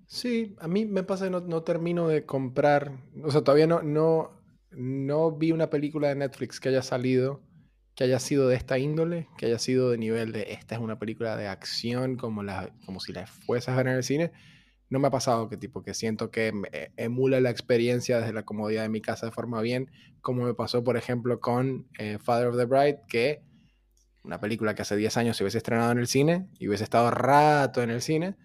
Sí, 0.07 0.55
a 0.59 0.67
mí 0.67 0.85
me 0.85 1.03
pasa 1.03 1.25
que 1.25 1.31
no, 1.31 1.63
termino 1.63 2.07
de 2.07 2.25
comprar, 2.25 2.91
o 3.23 3.31
sea, 3.31 3.41
todavía 3.41 3.67
no, 3.67 3.81
no, 3.81 4.31
no 4.71 5.31
vi 5.31 5.51
una 5.51 5.69
película 5.69 6.09
de 6.09 6.15
Netflix 6.15 6.59
que 6.59 6.69
haya 6.69 6.83
salido, 6.83 7.41
que 7.95 8.03
haya 8.03 8.19
sido 8.19 8.47
de 8.47 8.55
esta 8.55 8.77
índole, 8.77 9.27
que 9.37 9.47
haya 9.47 9.59
sido 9.59 9.89
de 9.89 9.97
nivel 9.97 10.31
de 10.31 10.53
esta 10.53 10.75
es 10.75 10.81
una 10.81 10.99
película 10.99 11.35
de 11.35 11.47
acción 11.47 12.15
como, 12.15 12.43
la, 12.43 12.71
como 12.85 12.99
si 12.99 13.11
la 13.11 13.25
fuese 13.25 13.71
a 13.71 13.75
ver 13.75 13.87
en 13.87 13.93
el 13.95 14.03
cine 14.03 14.31
no 14.93 14.99
me 14.99 15.07
ha 15.07 15.11
pasado 15.11 15.49
que 15.49 15.57
tipo 15.57 15.81
que 15.81 15.95
siento 15.95 16.29
que 16.29 16.53
eh, 16.71 16.91
emula 16.97 17.41
la 17.41 17.49
experiencia 17.49 18.19
desde 18.19 18.31
la 18.31 18.43
comodidad 18.43 18.83
de 18.83 18.89
mi 18.89 19.01
casa 19.01 19.25
de 19.25 19.31
forma 19.31 19.59
bien, 19.59 19.89
como 20.21 20.45
me 20.45 20.53
pasó 20.53 20.83
por 20.83 20.97
ejemplo 20.97 21.39
con 21.39 21.87
eh, 21.97 22.19
Father 22.21 22.47
of 22.47 22.57
the 22.57 22.65
Bride, 22.65 22.99
que 23.09 23.41
una 24.23 24.39
película 24.39 24.75
que 24.75 24.83
hace 24.83 24.95
10 24.95 25.17
años 25.17 25.35
se 25.35 25.43
hubiese 25.43 25.57
estrenado 25.57 25.91
en 25.91 25.97
el 25.97 26.05
cine 26.05 26.47
y 26.59 26.67
hubiese 26.67 26.83
estado 26.83 27.09
rato 27.09 27.81
en 27.81 27.89
el 27.89 28.03
cine, 28.03 28.35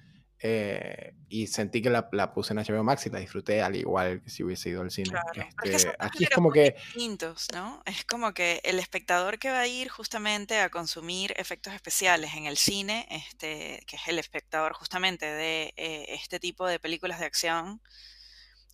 eh, 0.40 1.14
y 1.28 1.48
sentí 1.48 1.82
que 1.82 1.90
la, 1.90 2.32
puse 2.32 2.52
en 2.52 2.60
HBO 2.60 2.84
Max 2.84 3.06
y 3.06 3.10
la 3.10 3.18
disfruté 3.18 3.60
al 3.60 3.74
igual 3.74 4.22
que 4.22 4.30
si 4.30 4.44
hubiese 4.44 4.68
ido 4.70 4.82
al 4.82 4.90
cine. 4.90 5.18
Este, 5.64 5.92
aquí 5.98 6.24
es 6.24 6.30
como 6.30 6.52
que... 6.52 6.76
Distintos, 6.94 7.48
¿no? 7.52 7.82
Es 7.86 8.04
como 8.04 8.32
que 8.32 8.60
el 8.64 8.78
espectador 8.78 9.38
que 9.38 9.50
va 9.50 9.60
a 9.60 9.66
ir 9.66 9.88
justamente 9.88 10.60
a 10.60 10.70
consumir 10.70 11.34
efectos 11.36 11.74
especiales 11.74 12.34
en 12.34 12.46
el 12.46 12.56
cine, 12.56 13.06
este, 13.10 13.82
que 13.86 13.96
es 13.96 14.02
el 14.06 14.18
espectador 14.18 14.74
justamente 14.74 15.26
de 15.26 15.74
eh, 15.76 16.06
este 16.10 16.38
tipo 16.38 16.66
de 16.66 16.78
películas 16.78 17.18
de 17.18 17.26
acción, 17.26 17.82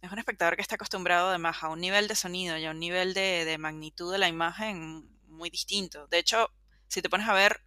es 0.03 0.13
un 0.13 0.19
espectador 0.19 0.57
que 0.57 0.63
está 0.63 0.75
acostumbrado 0.75 1.31
además 1.31 1.63
a 1.63 1.69
un 1.71 1.81
nivel 1.81 2.09
de 2.09 2.15
sonido 2.15 2.59
y 2.59 2.67
a 2.67 2.73
un 2.73 2.79
nivel 2.79 3.15
de, 3.15 3.47
de 3.47 3.57
magnitud 3.57 4.13
de 4.13 4.19
la 4.19 4.29
imagen 4.29 5.09
muy 5.29 5.49
distinto. 5.49 6.07
De 6.09 6.19
hecho, 6.19 6.51
si 6.89 7.01
te 7.01 7.09
pones 7.09 7.27
a 7.27 7.33
ver 7.33 7.63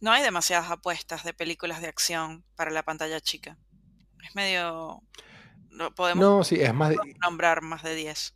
no 0.00 0.12
hay 0.12 0.22
demasiadas 0.22 0.70
apuestas 0.70 1.24
de 1.24 1.32
películas 1.32 1.80
de 1.80 1.88
acción 1.88 2.44
para 2.56 2.70
la 2.70 2.82
pantalla 2.82 3.20
chica. 3.20 3.58
Es 4.22 4.34
medio... 4.34 5.02
No, 5.70 5.92
podemos 5.92 6.24
no, 6.24 6.44
sí, 6.44 6.56
es 6.60 6.72
más 6.72 6.94
nombrar 7.20 7.60
más 7.60 7.82
de 7.82 7.96
10. 7.96 8.34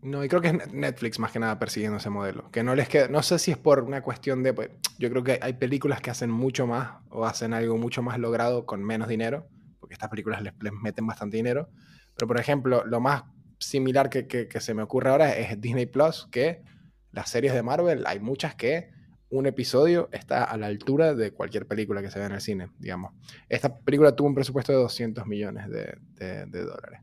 No, 0.00 0.24
y 0.24 0.28
creo 0.28 0.40
que 0.40 0.48
es 0.48 0.72
Netflix 0.72 1.18
más 1.18 1.32
que 1.32 1.38
nada 1.38 1.58
persiguiendo 1.58 1.98
ese 1.98 2.08
modelo. 2.08 2.50
Que 2.50 2.62
no 2.62 2.74
les 2.74 2.88
queda, 2.88 3.08
no 3.08 3.22
sé 3.22 3.38
si 3.38 3.50
es 3.50 3.58
por 3.58 3.82
una 3.82 4.00
cuestión 4.00 4.42
de, 4.42 4.54
pues, 4.54 4.70
yo 4.98 5.10
creo 5.10 5.24
que 5.24 5.38
hay 5.42 5.54
películas 5.54 6.00
que 6.00 6.10
hacen 6.10 6.30
mucho 6.30 6.66
más 6.66 7.02
o 7.10 7.26
hacen 7.26 7.52
algo 7.52 7.76
mucho 7.76 8.02
más 8.02 8.18
logrado 8.18 8.64
con 8.64 8.82
menos 8.82 9.08
dinero, 9.08 9.48
porque 9.80 9.94
estas 9.94 10.08
películas 10.08 10.40
les, 10.42 10.54
meten 10.72 11.06
bastante 11.06 11.36
dinero. 11.36 11.68
Pero 12.14 12.28
por 12.28 12.38
ejemplo, 12.38 12.84
lo 12.86 13.00
más 13.00 13.24
similar 13.58 14.08
que, 14.08 14.26
que 14.26 14.60
se 14.60 14.72
me 14.72 14.82
ocurre 14.82 15.10
ahora 15.10 15.36
es 15.36 15.60
Disney 15.60 15.86
Plus, 15.86 16.28
que 16.30 16.62
las 17.10 17.28
series 17.28 17.52
de 17.52 17.62
Marvel, 17.62 18.06
hay 18.06 18.20
muchas 18.20 18.54
que 18.54 18.90
un 19.30 19.46
episodio 19.46 20.08
está 20.12 20.44
a 20.44 20.56
la 20.56 20.66
altura 20.66 21.14
de 21.14 21.32
cualquier 21.32 21.66
película 21.66 22.00
que 22.00 22.10
se 22.10 22.18
vea 22.18 22.28
en 22.28 22.34
el 22.34 22.40
cine, 22.40 22.70
digamos. 22.78 23.12
Esta 23.48 23.78
película 23.78 24.16
tuvo 24.16 24.28
un 24.28 24.34
presupuesto 24.34 24.72
de 24.72 24.78
200 24.78 25.26
millones 25.26 25.68
de, 25.68 26.46
dólares. 26.46 27.00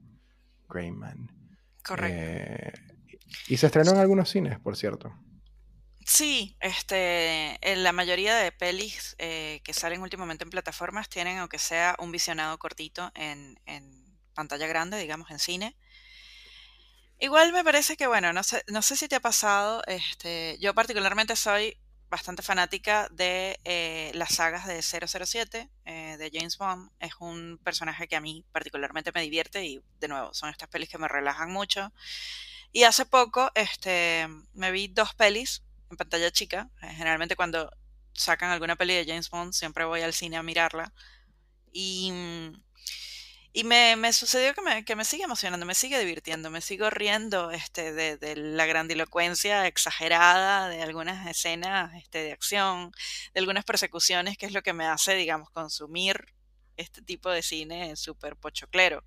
Greyman. 0.68 1.30
Correcto. 1.84 2.18
Eh, 2.20 2.74
y 3.48 3.58
se 3.58 3.68
estrenó 3.68 3.92
en 3.92 3.98
algunos 3.98 4.30
cines, 4.30 4.60
por 4.60 4.76
cierto. 4.76 5.14
Sí, 6.06 6.56
este, 6.60 7.58
en 7.62 7.84
la 7.84 7.92
mayoría 7.92 8.36
de 8.36 8.52
pelis 8.52 9.16
eh, 9.18 9.62
que 9.64 9.74
salen 9.74 10.02
últimamente 10.02 10.44
en 10.44 10.52
plataformas 10.52 11.10
tienen, 11.10 11.40
aunque 11.40 11.58
sea 11.58 11.96
un 12.00 12.12
visionado 12.12 12.58
cortito 12.60 13.12
en, 13.16 13.58
pantalla 14.36 14.68
grande, 14.68 15.00
digamos, 15.00 15.32
en 15.32 15.40
cine. 15.40 15.78
Igual 17.20 17.54
me 17.54 17.64
parece 17.64 17.98
que, 17.98 18.06
bueno, 18.06 18.34
no 18.34 18.44
sé, 18.44 18.64
no 18.68 18.82
sé 18.82 18.98
si 18.98 19.08
te 19.08 19.16
ha 19.16 19.20
pasado, 19.22 19.82
este, 19.88 20.58
yo 20.60 20.76
particularmente 20.76 21.36
soy 21.36 21.80
bastante 22.16 22.44
fanática 22.44 23.10
de 23.12 23.60
eh, 23.66 24.10
las 24.14 24.36
sagas 24.36 24.66
de 24.66 24.82
007, 24.82 25.70
eh, 25.84 26.16
de 26.18 26.32
James 26.32 26.58
Bond. 26.58 26.90
Es 27.02 27.12
un 27.20 27.60
personaje 27.62 28.08
que 28.08 28.16
a 28.16 28.22
mí 28.22 28.46
particularmente 28.54 29.12
me 29.14 29.22
divierte 29.22 29.66
y 29.66 29.82
de 30.00 30.08
nuevo 30.08 30.34
son 30.34 30.50
estas 30.50 30.70
pelis 30.70 30.88
que 30.88 30.98
me 30.98 31.10
relajan 31.10 31.52
mucho. 31.52 31.92
Y 32.72 32.84
hace 32.84 33.06
poco 33.06 33.52
este, 33.54 34.30
me 34.54 34.72
vi 34.72 34.88
dos 34.88 35.14
pelis 35.14 35.62
en 35.92 35.98
pantalla 35.98 36.32
chica. 36.32 36.70
Eh, 36.82 36.94
generalmente 36.96 37.36
cuando 37.36 37.70
sacan 38.14 38.50
alguna 38.50 38.78
peli 38.78 38.94
de 38.94 39.06
James 39.06 39.30
Bond 39.30 39.52
siempre 39.52 39.84
voy 39.84 40.00
al 40.00 40.14
cine 40.14 40.38
a 40.38 40.44
mirarla. 40.44 40.94
Y 41.74 42.12
mm, 42.14 42.64
y 43.58 43.64
me, 43.64 43.96
me 43.96 44.12
sucedió 44.12 44.54
que 44.54 44.62
me, 44.62 44.84
que 44.84 44.98
me, 44.98 45.06
sigue 45.06 45.24
emocionando, 45.24 45.66
me 45.66 45.76
sigue 45.76 45.98
divirtiendo, 45.98 46.50
me 46.50 46.60
sigo 46.60 46.90
riendo 46.90 47.52
este, 47.52 47.94
de, 47.94 48.18
de, 48.18 48.36
la 48.36 48.66
grandilocuencia 48.66 49.66
exagerada 49.66 50.68
de 50.68 50.82
algunas 50.82 51.26
escenas 51.26 51.96
este, 51.96 52.18
de 52.18 52.34
acción, 52.34 52.92
de 53.34 53.40
algunas 53.40 53.64
persecuciones, 53.64 54.38
que 54.38 54.46
es 54.46 54.52
lo 54.52 54.62
que 54.62 54.74
me 54.74 54.86
hace, 54.86 55.16
digamos, 55.16 55.52
consumir 55.52 56.34
este 56.76 57.02
tipo 57.02 57.30
de 57.30 57.42
cine 57.42 57.96
súper 57.96 58.36
pochoclero. 58.36 59.06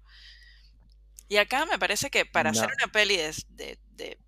Y 1.29 1.37
acá 1.37 1.67
me 1.67 1.79
parece 1.79 2.09
que 2.09 2.25
para 2.25 2.49
hacer 2.49 2.71
una 2.75 2.91
peli 2.91 3.19
de, 3.19 3.79
de, 3.91 4.19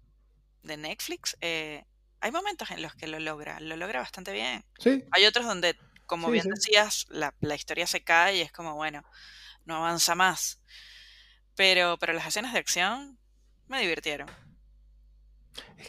de 0.63 0.77
Netflix, 0.77 1.35
eh, 1.41 1.83
hay 2.21 2.31
momentos 2.31 2.71
en 2.71 2.83
los 2.83 2.95
que 2.95 3.07
lo 3.07 3.21
logra, 3.21 3.59
lo 3.61 3.75
logra 3.75 4.01
bastante 4.01 4.33
bien. 4.33 4.67
¿Sí? 4.81 5.03
Hay 5.13 5.25
otros 5.25 5.47
donde, 5.47 5.79
como 6.05 6.31
bien 6.31 6.47
decías, 6.47 7.07
la, 7.09 7.35
la 7.41 7.55
historia 7.55 7.87
se 7.87 8.05
cae 8.05 8.37
y 8.37 8.41
es 8.43 8.53
como, 8.53 8.75
bueno 8.75 9.03
no 9.65 9.77
avanza 9.77 10.15
más. 10.15 10.63
Pero, 11.57 11.99
pero 11.99 12.13
las 12.13 12.27
escenas 12.27 12.53
de 12.53 12.59
acción 12.59 13.19
me 13.69 13.81
divirtieron. 13.81 14.29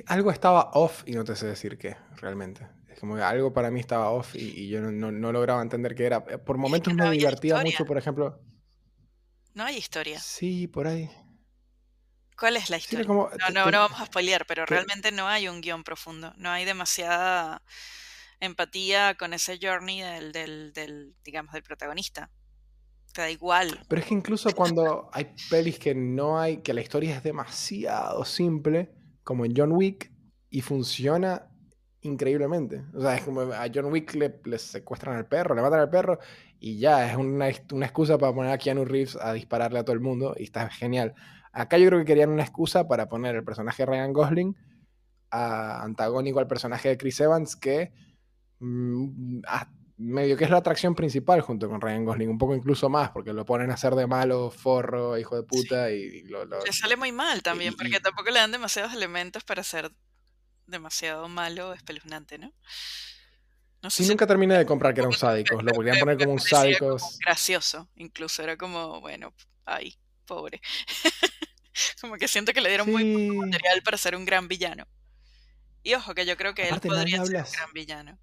Algo 0.07 0.31
estaba 0.31 0.71
off 0.73 1.03
y 1.05 1.13
no 1.13 1.23
te 1.23 1.35
sé 1.35 1.47
decir 1.47 1.77
qué, 1.77 1.97
realmente. 2.17 2.67
Es 2.89 2.99
como 2.99 3.15
que 3.15 3.21
algo 3.21 3.53
para 3.53 3.71
mí 3.71 3.79
estaba 3.79 4.09
off 4.09 4.35
y, 4.35 4.67
yo 4.69 4.81
no, 4.81 5.31
lograba 5.31 5.61
entender 5.61 5.95
qué 5.95 6.05
era. 6.05 6.23
Por 6.23 6.57
momentos 6.57 6.93
me 6.93 7.09
divertía 7.11 7.57
mucho, 7.57 7.85
por 7.85 7.97
ejemplo. 7.97 8.41
No 9.53 9.63
hay 9.63 9.77
historia. 9.77 10.19
Sí, 10.19 10.67
por 10.67 10.87
ahí. 10.87 11.09
¿Cuál 12.37 12.57
es 12.57 12.69
la 12.69 12.77
historia? 12.77 13.05
no, 13.05 13.29
no, 13.53 13.71
no 13.71 13.79
vamos 13.79 14.01
a 14.01 14.05
spoilear, 14.05 14.45
pero 14.45 14.65
realmente 14.65 15.11
no 15.11 15.27
hay 15.27 15.47
un 15.47 15.61
guion 15.61 15.83
profundo. 15.83 16.33
No 16.37 16.49
hay 16.49 16.65
demasiada 16.65 17.61
empatía 18.39 19.15
con 19.15 19.33
ese 19.33 19.59
journey 19.61 20.01
del, 20.01 20.31
del, 20.31 20.73
del 20.73 21.15
digamos, 21.23 21.53
del 21.53 21.63
protagonista 21.63 22.31
da 23.13 23.29
igual. 23.29 23.79
Pero 23.87 24.01
es 24.01 24.07
que 24.07 24.13
incluso 24.13 24.51
cuando 24.55 25.09
hay 25.11 25.33
pelis 25.49 25.79
que 25.79 25.93
no 25.93 26.39
hay, 26.39 26.57
que 26.57 26.73
la 26.73 26.81
historia 26.81 27.17
es 27.17 27.23
demasiado 27.23 28.23
simple, 28.23 28.91
como 29.23 29.45
en 29.45 29.53
John 29.55 29.71
Wick, 29.73 30.11
y 30.49 30.61
funciona 30.61 31.49
increíblemente. 32.01 32.83
O 32.93 33.01
sea, 33.01 33.15
es 33.15 33.23
como 33.23 33.41
a 33.41 33.67
John 33.73 33.91
Wick 33.91 34.13
le, 34.15 34.57
secuestran 34.57 35.15
al 35.17 35.27
perro, 35.27 35.55
le 35.55 35.61
matan 35.61 35.79
al 35.79 35.89
perro, 35.89 36.19
y 36.59 36.77
ya, 36.77 37.09
es 37.09 37.17
una, 37.17 37.49
una, 37.71 37.85
excusa 37.85 38.17
para 38.17 38.33
poner 38.33 38.51
a 38.51 38.57
Keanu 38.57 38.85
Reeves 38.85 39.17
a 39.19 39.33
dispararle 39.33 39.79
a 39.79 39.83
todo 39.83 39.93
el 39.93 40.01
mundo, 40.01 40.35
y 40.37 40.43
está 40.43 40.69
genial. 40.69 41.13
Acá 41.51 41.77
yo 41.77 41.87
creo 41.87 41.99
que 41.99 42.05
querían 42.05 42.29
una 42.29 42.43
excusa 42.43 42.87
para 42.87 43.09
poner 43.09 43.35
el 43.35 43.43
personaje 43.43 43.83
de 43.83 43.87
Ryan 43.87 44.13
Gosling 44.13 44.55
a, 45.29 45.83
antagónico 45.83 46.39
al 46.39 46.47
personaje 46.47 46.89
de 46.89 46.97
Chris 46.97 47.19
Evans, 47.19 47.55
que 47.55 47.91
mm, 48.59 49.41
medio 50.01 50.35
que 50.35 50.43
es 50.45 50.49
la 50.49 50.57
atracción 50.57 50.95
principal 50.95 51.41
junto 51.41 51.69
con 51.69 51.79
Ryan 51.79 52.05
Gosling, 52.05 52.29
un 52.29 52.37
poco 52.37 52.55
incluso 52.55 52.89
más, 52.89 53.11
porque 53.11 53.33
lo 53.33 53.45
ponen 53.45 53.71
a 53.71 53.75
hacer 53.75 53.95
de 53.95 54.07
malo, 54.07 54.51
forro, 54.51 55.17
hijo 55.17 55.35
de 55.35 55.43
puta, 55.43 55.91
y, 55.91 56.23
lo, 56.23 56.45
Le 56.45 56.73
sale 56.73 56.95
muy 56.97 57.11
mal 57.11 57.43
también, 57.43 57.75
porque 57.75 57.99
tampoco 57.99 58.31
le 58.31 58.39
dan 58.39 58.51
demasiados 58.51 58.93
elementos 58.93 59.43
para 59.43 59.63
ser 59.63 59.91
demasiado 60.65 61.27
malo, 61.29 61.73
espeluznante, 61.73 62.37
¿no? 62.37 62.53
No 63.81 63.89
sé 63.89 64.05
nunca 64.05 64.27
terminé 64.27 64.57
de 64.57 64.65
comprar 64.65 64.93
que 64.93 65.01
era 65.01 65.07
un 65.07 65.13
sádico, 65.15 65.61
lo 65.61 65.73
volvían 65.73 65.97
a 65.97 65.99
poner 65.99 66.17
como 66.17 66.33
un 66.33 66.39
sádico. 66.39 66.97
Gracioso, 67.19 67.89
incluso, 67.95 68.43
era 68.43 68.57
como, 68.57 69.01
bueno, 69.01 69.33
ay, 69.65 69.95
pobre. 70.25 70.61
Como 72.01 72.15
que 72.15 72.27
siento 72.27 72.51
que 72.51 72.59
le 72.61 72.67
dieron 72.67 72.91
muy 72.91 73.13
poco 73.13 73.43
Sí. 73.43 73.49
material 73.49 73.81
para 73.81 73.97
ser 73.97 74.15
un 74.15 74.25
gran 74.25 74.47
villano. 74.47 74.85
Y 75.83 75.93
ojo, 75.93 76.13
que 76.13 76.25
yo 76.25 76.35
creo 76.35 76.53
que 76.53 76.65
Aparte, 76.65 76.89
él 76.89 76.93
podría 76.93 77.25
ser 77.25 77.37
un 77.37 77.51
gran 77.51 77.73
villano. 77.73 78.19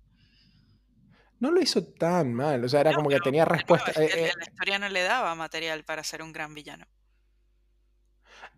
No 1.41 1.51
lo 1.51 1.61
hizo 1.61 1.85
tan 1.85 2.33
mal. 2.35 2.65
O 2.65 2.69
sea, 2.69 2.81
era 2.81 2.95
No, 2.95 2.95
como 2.95 3.11
que 3.11 3.21
tenía 3.21 3.45
respuesta. 3.45 3.93
eh, 3.97 4.11
eh, 4.31 4.33
la 4.37 4.45
historia 4.45 4.79
no 4.81 4.89
le 4.89 5.03
daba 5.03 5.35
material 5.37 5.85
para 5.85 6.03
ser 6.05 6.23
un 6.23 6.33
gran 6.33 6.55
villano. 6.55 6.87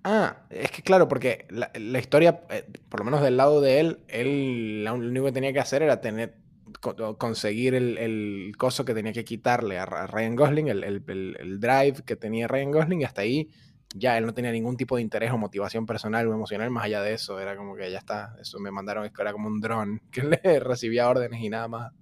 Ah, 0.04 0.46
es 0.50 0.70
que 0.70 0.82
claro, 0.82 1.08
porque 1.08 1.46
la, 1.50 1.70
la 1.74 1.98
historia, 1.98 2.42
eh, 2.50 2.64
por 2.88 3.00
lo 3.00 3.04
menos 3.04 3.22
del 3.22 3.36
lado 3.36 3.60
de 3.60 3.80
él, 3.80 4.00
él 4.08 4.84
lo 4.84 4.94
único 4.94 5.26
que 5.26 5.32
tenía 5.32 5.52
que 5.52 5.60
hacer 5.60 5.82
era 5.82 6.00
tener 6.00 6.38
co- 6.80 7.18
conseguir 7.18 7.74
el, 7.74 7.98
el 7.98 8.54
coso 8.56 8.84
que 8.84 8.94
tenía 8.94 9.12
que 9.12 9.24
quitarle 9.24 9.78
a, 9.78 9.86
Ryan 10.06 10.36
Gosling, 10.36 10.68
el, 10.68 10.84
el- 10.84 11.04
el- 11.38 11.60
drive 11.60 12.02
que 12.06 12.16
tenía 12.16 12.48
Ryan 12.48 12.70
Gosling, 12.70 13.00
y 13.02 13.04
hasta 13.04 13.22
ahí 13.22 13.50
ya 13.94 14.16
él 14.16 14.24
no 14.26 14.32
tenía 14.34 14.52
ningún 14.52 14.76
tipo 14.76 14.96
de 14.96 15.02
interés 15.02 15.32
o 15.32 15.38
motivación 15.38 15.84
personal 15.84 16.26
o 16.28 16.34
emocional 16.34 16.70
más 16.70 16.84
allá 16.84 17.02
de 17.02 17.14
eso. 17.14 17.38
Era 17.40 17.56
como 17.56 17.74
que 17.76 17.90
ya 17.90 17.98
está, 17.98 18.36
eso 18.40 18.58
me 18.60 18.70
mandaron, 18.70 19.04
es 19.04 19.12
que 19.12 19.20
era 19.22 19.32
como 19.32 19.48
un 19.48 19.60
dron 19.60 20.00
que 20.10 20.22
le 20.22 20.60
recibía 20.60 21.08
órdenes 21.08 21.40
y 21.42 21.50
nada 21.50 21.68
más. 21.68 21.92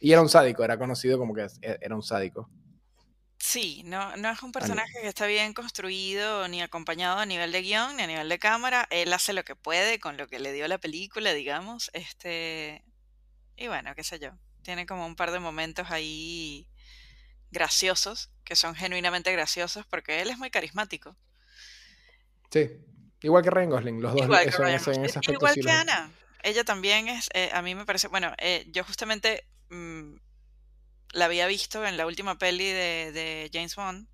Y 0.00 0.12
era 0.12 0.22
un 0.22 0.28
sádico, 0.28 0.64
era 0.64 0.78
conocido 0.78 1.18
como 1.18 1.34
que 1.34 1.42
e- 1.62 1.78
era 1.80 1.94
un 1.94 2.02
sádico. 2.02 2.48
Sí, 3.38 3.82
no, 3.84 4.16
no 4.16 4.30
es 4.30 4.42
un 4.42 4.52
personaje 4.52 5.00
que 5.00 5.08
está 5.08 5.26
bien 5.26 5.54
construido 5.54 6.48
ni 6.48 6.60
acompañado 6.60 7.18
a 7.18 7.26
nivel 7.26 7.52
de 7.52 7.62
guion 7.62 7.96
ni 7.96 8.02
a 8.02 8.06
nivel 8.06 8.28
de 8.28 8.38
cámara. 8.38 8.86
Él 8.90 9.12
hace 9.12 9.32
lo 9.32 9.44
que 9.44 9.54
puede 9.56 9.98
con 10.00 10.16
lo 10.16 10.26
que 10.26 10.38
le 10.40 10.52
dio 10.52 10.66
la 10.68 10.78
película, 10.78 11.32
digamos. 11.32 11.90
Este, 11.94 12.84
y 13.56 13.68
bueno, 13.68 13.94
qué 13.96 14.04
sé 14.04 14.18
yo. 14.20 14.32
Tiene 14.62 14.86
como 14.86 15.06
un 15.06 15.16
par 15.16 15.32
de 15.32 15.40
momentos 15.40 15.90
ahí 15.90 16.68
graciosos, 17.50 18.30
que 18.44 18.56
son 18.56 18.74
genuinamente 18.76 19.32
graciosos, 19.32 19.86
porque 19.86 20.22
él 20.22 20.30
es 20.30 20.38
muy 20.38 20.50
carismático. 20.50 21.16
Sí, 22.50 22.68
igual 23.22 23.42
que 23.42 23.50
Ryan 23.50 23.70
Gosling, 23.70 24.02
los 24.02 24.12
dos 24.12 24.24
Igual 24.24 24.42
que 24.42 24.48
eso, 24.48 24.64
ese- 24.66 24.94
en 24.94 25.04
ese 25.04 25.18
aspecto 25.18 25.32
igual 25.32 25.54
que 25.60 25.70
Ana. 25.70 26.12
Ella 26.42 26.64
también 26.64 27.08
es, 27.08 27.28
eh, 27.34 27.50
a 27.52 27.62
mí 27.62 27.74
me 27.74 27.84
parece, 27.84 28.08
bueno, 28.08 28.32
eh, 28.38 28.64
yo 28.70 28.84
justamente 28.84 29.44
mm, 29.70 30.16
la 31.12 31.24
había 31.26 31.46
visto 31.46 31.84
en 31.86 31.96
la 31.96 32.06
última 32.06 32.38
peli 32.38 32.66
de, 32.66 33.12
de 33.12 33.50
James 33.52 33.76
Bond, 33.76 34.08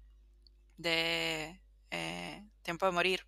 de 0.77 1.61
eh, 1.91 2.45
Tiempo 2.63 2.87
de 2.87 2.93
Morir. 2.93 3.27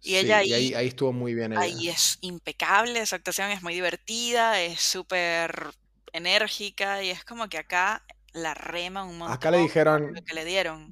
Y 0.00 0.16
Sí, 0.16 0.16
ella 0.16 0.42
y 0.42 0.52
ahí, 0.52 0.74
ahí, 0.74 0.88
estuvo 0.88 1.12
muy 1.12 1.34
bien 1.34 1.52
ella. 1.52 1.62
ahí 1.62 1.88
es 1.88 2.18
impecable, 2.20 3.04
su 3.06 3.14
actuación 3.14 3.50
es 3.50 3.62
muy 3.62 3.74
divertida, 3.74 4.60
es 4.60 4.80
súper 4.80 5.74
enérgica 6.12 7.02
y 7.02 7.10
es 7.10 7.24
como 7.24 7.48
que 7.48 7.58
acá 7.58 8.04
la 8.32 8.54
rema 8.54 9.04
un 9.04 9.22
Acá 9.26 9.50
le 9.50 9.58
montón 9.58 9.66
dijeron, 9.68 10.14
lo 10.14 10.22
que 10.22 10.34
le 10.34 10.44
dieron, 10.44 10.90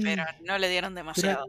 pero 0.00 0.24
sí, 0.24 0.44
no 0.44 0.58
le 0.58 0.68
dieron 0.68 0.94
demasiado. 0.94 1.46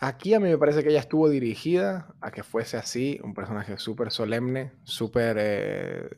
Aquí 0.00 0.34
a 0.34 0.40
mí 0.40 0.48
me 0.48 0.58
parece 0.58 0.82
que 0.82 0.90
ella 0.90 1.00
estuvo 1.00 1.28
dirigida 1.28 2.14
a 2.20 2.30
que 2.30 2.42
fuese 2.42 2.76
así, 2.76 3.20
un 3.22 3.34
personaje 3.34 3.78
súper 3.78 4.10
solemne, 4.10 4.72
súper 4.84 5.36
eh, 5.40 6.08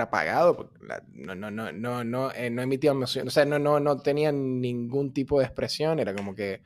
apagado, 0.00 0.70
no, 1.12 1.34
no, 1.34 1.50
no, 1.50 1.72
no, 1.72 2.04
no, 2.04 2.32
eh, 2.32 2.50
no 2.50 2.62
emitía 2.62 2.90
emoción, 2.92 3.26
o 3.28 3.30
sea, 3.30 3.44
no, 3.44 3.58
no, 3.58 3.80
no 3.80 3.98
tenía 4.00 4.32
ningún 4.32 5.12
tipo 5.12 5.38
de 5.38 5.46
expresión, 5.46 5.98
era 6.00 6.14
como 6.14 6.34
que 6.34 6.62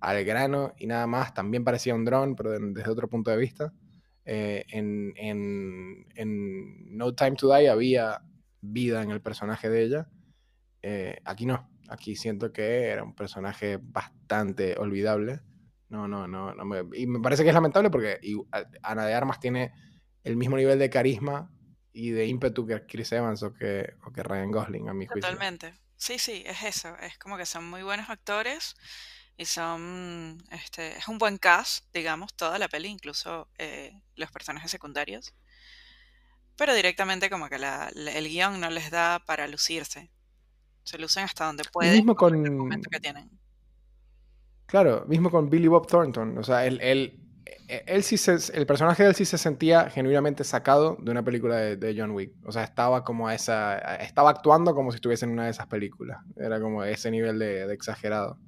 al 0.00 0.24
grano 0.24 0.74
y 0.78 0.86
nada 0.86 1.06
más, 1.06 1.34
también 1.34 1.64
parecía 1.64 1.94
un 1.94 2.04
dron, 2.04 2.36
pero 2.36 2.50
de- 2.52 2.60
desde 2.74 2.90
otro 2.90 3.08
punto 3.08 3.30
de 3.30 3.36
vista. 3.38 3.72
Eh, 4.26 4.64
en, 4.70 5.12
en- 5.16 6.06
en 6.16 6.96
No 6.98 7.14
Time 7.14 7.32
to 7.36 7.54
Die 7.54 7.68
había 7.68 8.22
vida 8.60 9.02
en 9.02 9.10
el 9.10 9.20
personaje 9.22 9.68
de 9.70 9.82
ella. 9.84 10.08
Aquí 11.24 11.46
no. 11.46 11.68
Aquí 11.88 12.14
siento 12.16 12.52
que 12.52 12.86
era 12.88 13.02
un 13.02 13.14
personaje 13.14 13.78
bastante 13.82 14.76
olvidable. 14.78 15.40
No, 15.90 16.08
no, 16.08 16.26
no. 16.26 16.54
no 16.54 16.64
me- 16.64 16.96
y 16.98 17.06
me 17.06 17.20
parece 17.20 17.42
que 17.42 17.50
es 17.50 17.54
lamentable 17.54 17.90
porque 17.90 18.18
y- 18.22 18.36
a- 18.52 18.64
Ana 18.82 19.04
de 19.04 19.12
Armas 19.14 19.38
tiene 19.40 19.72
el 20.24 20.36
mismo 20.36 20.56
nivel 20.56 20.78
de 20.78 20.88
carisma 20.88 21.50
y 21.92 22.10
de 22.10 22.26
ímpetu 22.26 22.66
que 22.66 22.86
Chris 22.86 23.12
Evans 23.12 23.42
o 23.42 23.52
que, 23.52 23.94
o 24.06 24.12
que 24.12 24.22
Ryan 24.22 24.50
Gosling, 24.52 24.88
a 24.88 24.94
mi 24.94 25.06
juicio. 25.06 25.20
Totalmente. 25.20 25.74
Sí, 25.96 26.18
sí, 26.18 26.44
es 26.46 26.62
eso. 26.62 26.96
Es 26.98 27.18
como 27.18 27.36
que 27.36 27.44
son 27.44 27.68
muy 27.68 27.82
buenos 27.82 28.08
actores 28.08 28.76
y 29.36 29.44
son, 29.46 30.38
este, 30.52 30.96
es 30.96 31.08
un 31.08 31.18
buen 31.18 31.36
cast, 31.38 31.84
digamos, 31.92 32.34
toda 32.34 32.58
la 32.58 32.68
peli, 32.68 32.88
incluso 32.88 33.48
eh, 33.58 33.92
los 34.14 34.30
personajes 34.30 34.70
secundarios. 34.70 35.34
Pero 36.56 36.74
directamente 36.74 37.28
como 37.30 37.48
que 37.48 37.58
la- 37.58 37.90
la- 37.94 38.12
el 38.12 38.28
guion 38.28 38.60
no 38.60 38.70
les 38.70 38.90
da 38.90 39.18
para 39.26 39.48
lucirse. 39.48 40.10
Se 40.84 40.98
lucen 40.98 41.24
hasta 41.24 41.46
donde 41.46 41.64
pueden 41.64 41.92
mismo 41.94 42.14
con 42.14 42.72
el 42.72 42.80
que 42.88 43.00
tienen. 43.00 43.30
Claro, 44.70 45.04
mismo 45.06 45.30
con 45.30 45.50
Billy 45.50 45.68
Bob 45.68 45.86
Thornton. 45.86 46.38
O 46.38 46.44
sea, 46.44 46.64
él, 46.64 46.78
él, 46.80 47.20
eh, 47.68 47.84
él 47.86 48.02
sí 48.02 48.16
se, 48.16 48.36
el 48.56 48.66
personaje 48.66 49.02
de 49.02 49.10
él 49.10 49.14
sí 49.14 49.24
se 49.24 49.36
sentía 49.36 49.90
genuinamente 49.90 50.44
sacado 50.44 50.96
de 51.00 51.10
una 51.10 51.24
película 51.24 51.56
de, 51.56 51.94
John 51.96 52.12
Wick. 52.12 52.32
O 52.44 52.52
sea, 52.52 52.64
estaba 52.64 53.04
como 53.04 53.28
a 53.28 53.34
esa, 53.34 53.78
estaba 53.96 54.30
actuando 54.30 54.74
como 54.74 54.92
si 54.92 54.96
estuviese 54.96 55.24
en 55.24 55.32
una 55.32 55.44
de 55.44 55.50
esas 55.50 55.66
películas. 55.66 56.18
Era 56.36 56.60
como 56.60 56.84
ese 56.84 57.10
nivel 57.10 57.38
de, 57.38 57.72
exagerado. 57.72 58.38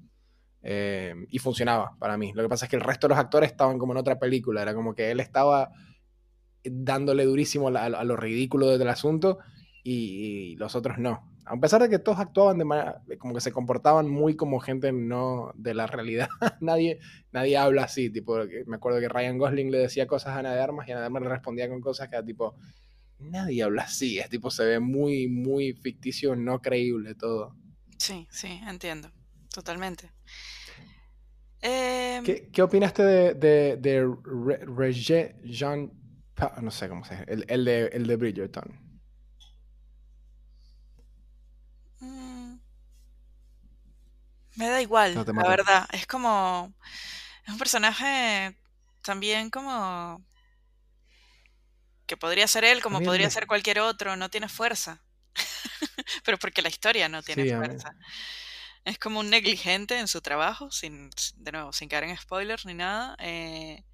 Eh, 0.64 1.14
y 1.28 1.38
funcionaba 1.40 1.96
para 1.98 2.16
mí. 2.16 2.32
Lo 2.35 2.42
que 2.44 2.48
pasa 2.48 2.66
es 2.66 2.70
que 2.70 2.76
el 2.76 2.82
resto 2.82 3.08
de 3.08 3.14
los 3.14 3.18
actores 3.18 3.50
estaban 3.50 3.78
como 3.78 3.92
en 3.92 3.98
otra 3.98 4.20
película. 4.20 4.62
Era 4.62 4.74
como 4.74 4.94
que 4.94 5.11
él 5.11 5.18
estaba 5.18 5.70
dándole 6.64 7.24
durísimo 7.24 7.68
a, 7.68 7.85
a 7.85 8.04
lo 8.04 8.16
ridículo 8.16 8.78
del 8.78 8.88
asunto 8.88 9.38
y 9.82 10.54
los 10.56 10.76
otros 10.76 10.98
no. 10.98 11.32
A 11.44 11.57
pesar 11.59 11.83
de 11.83 11.88
que 11.88 11.98
todos 11.98 12.18
actuaban 12.18 12.59
de 12.59 12.64
manera, 12.64 13.02
como 13.18 13.35
que 13.35 13.40
se 13.40 13.50
comportaban 13.52 14.09
muy 14.09 14.37
como 14.37 14.61
gente 14.61 14.92
no 14.92 15.52
de 15.57 15.74
la 15.74 15.87
realidad. 15.87 16.28
nadie, 16.61 17.00
nadie 17.33 17.57
habla 17.57 17.85
así. 17.85 18.11
Tipo, 18.11 18.38
me 18.66 18.76
acuerdo 18.76 19.00
que 19.00 19.09
Ryan 19.09 19.38
Gosling 19.38 19.70
le 19.70 19.78
decía 19.78 20.07
cosas 20.07 20.35
a 20.35 20.38
Ana 20.38 20.55
de 20.55 20.61
Armas 20.61 20.87
y 20.87 20.92
Ana 20.92 21.00
de 21.00 21.07
Armas 21.07 21.22
le 21.22 21.28
respondía 21.28 21.68
con 21.68 21.81
cosas 21.81 22.09
que 22.09 22.16
era 22.16 22.24
tipo, 22.24 22.55
nadie 23.18 23.62
habla 23.62 23.83
así. 23.83 24.18
Es 24.18 24.28
tipo, 24.28 24.50
se 24.50 24.64
ve 24.64 24.81
muy, 24.81 25.26
muy 25.28 25.72
ficticio, 25.72 26.37
no 26.37 26.61
creíble 26.61 27.14
todo. 27.14 27.57
Sí, 27.98 28.26
sí, 28.31 28.61
entiendo. 28.66 29.11
Totalmente. 29.52 30.11
Em, 31.61 32.24
¿Qué, 32.24 32.48
qué 32.52 32.62
opinaste 32.62 33.02
de, 33.02 33.35
de, 33.35 33.76
de 33.76 34.14
Re- 34.24 34.92
Jean 34.92 35.92
no 36.61 36.70
sé 36.70 36.88
cómo 36.88 37.05
se 37.05 37.14
dice, 37.14 37.26
el, 37.28 37.44
el 37.48 37.64
de, 37.64 37.87
el 37.87 38.07
de 38.07 38.16
Bridgerton? 38.16 38.91
Me 44.57 44.69
da 44.69 44.81
igual, 44.83 45.12
No 45.15 45.25
la 45.37 45.49
verdad. 45.49 45.88
Es 45.93 46.07
como, 46.07 46.75
es 47.47 47.53
un 47.53 47.59
personaje 47.59 48.57
también 49.03 49.51
como 49.51 50.23
que 52.07 52.17
podría 52.17 52.47
ser 52.49 52.65
él, 52.65 52.83
como 52.83 53.03
podría 53.03 53.29
me- 53.29 53.31
ser 53.31 53.47
cualquier 53.47 53.81
otro, 53.81 54.17
no 54.17 54.29
tiene 54.31 54.49
fuerza. 54.49 55.03
Pero 56.25 56.38
porque 56.38 56.62
la 56.62 56.69
historia 56.69 57.09
no 57.09 57.23
tiene 57.23 57.45
Sí, 57.45 57.51
fuerza. 57.57 57.97
Es 58.85 58.99
como 58.99 59.21
un 59.21 59.31
negligente 59.31 59.99
en 59.99 60.09
su 60.09 60.21
trabajo, 60.23 60.71
sin, 60.71 61.11
de 61.37 61.53
nuevo, 61.53 61.73
sin 61.73 61.88
caer 61.88 62.05
en 62.05 62.17
spoilers 62.19 62.67
ni 62.67 62.75
nada. 62.75 63.17
eh, 63.21 63.85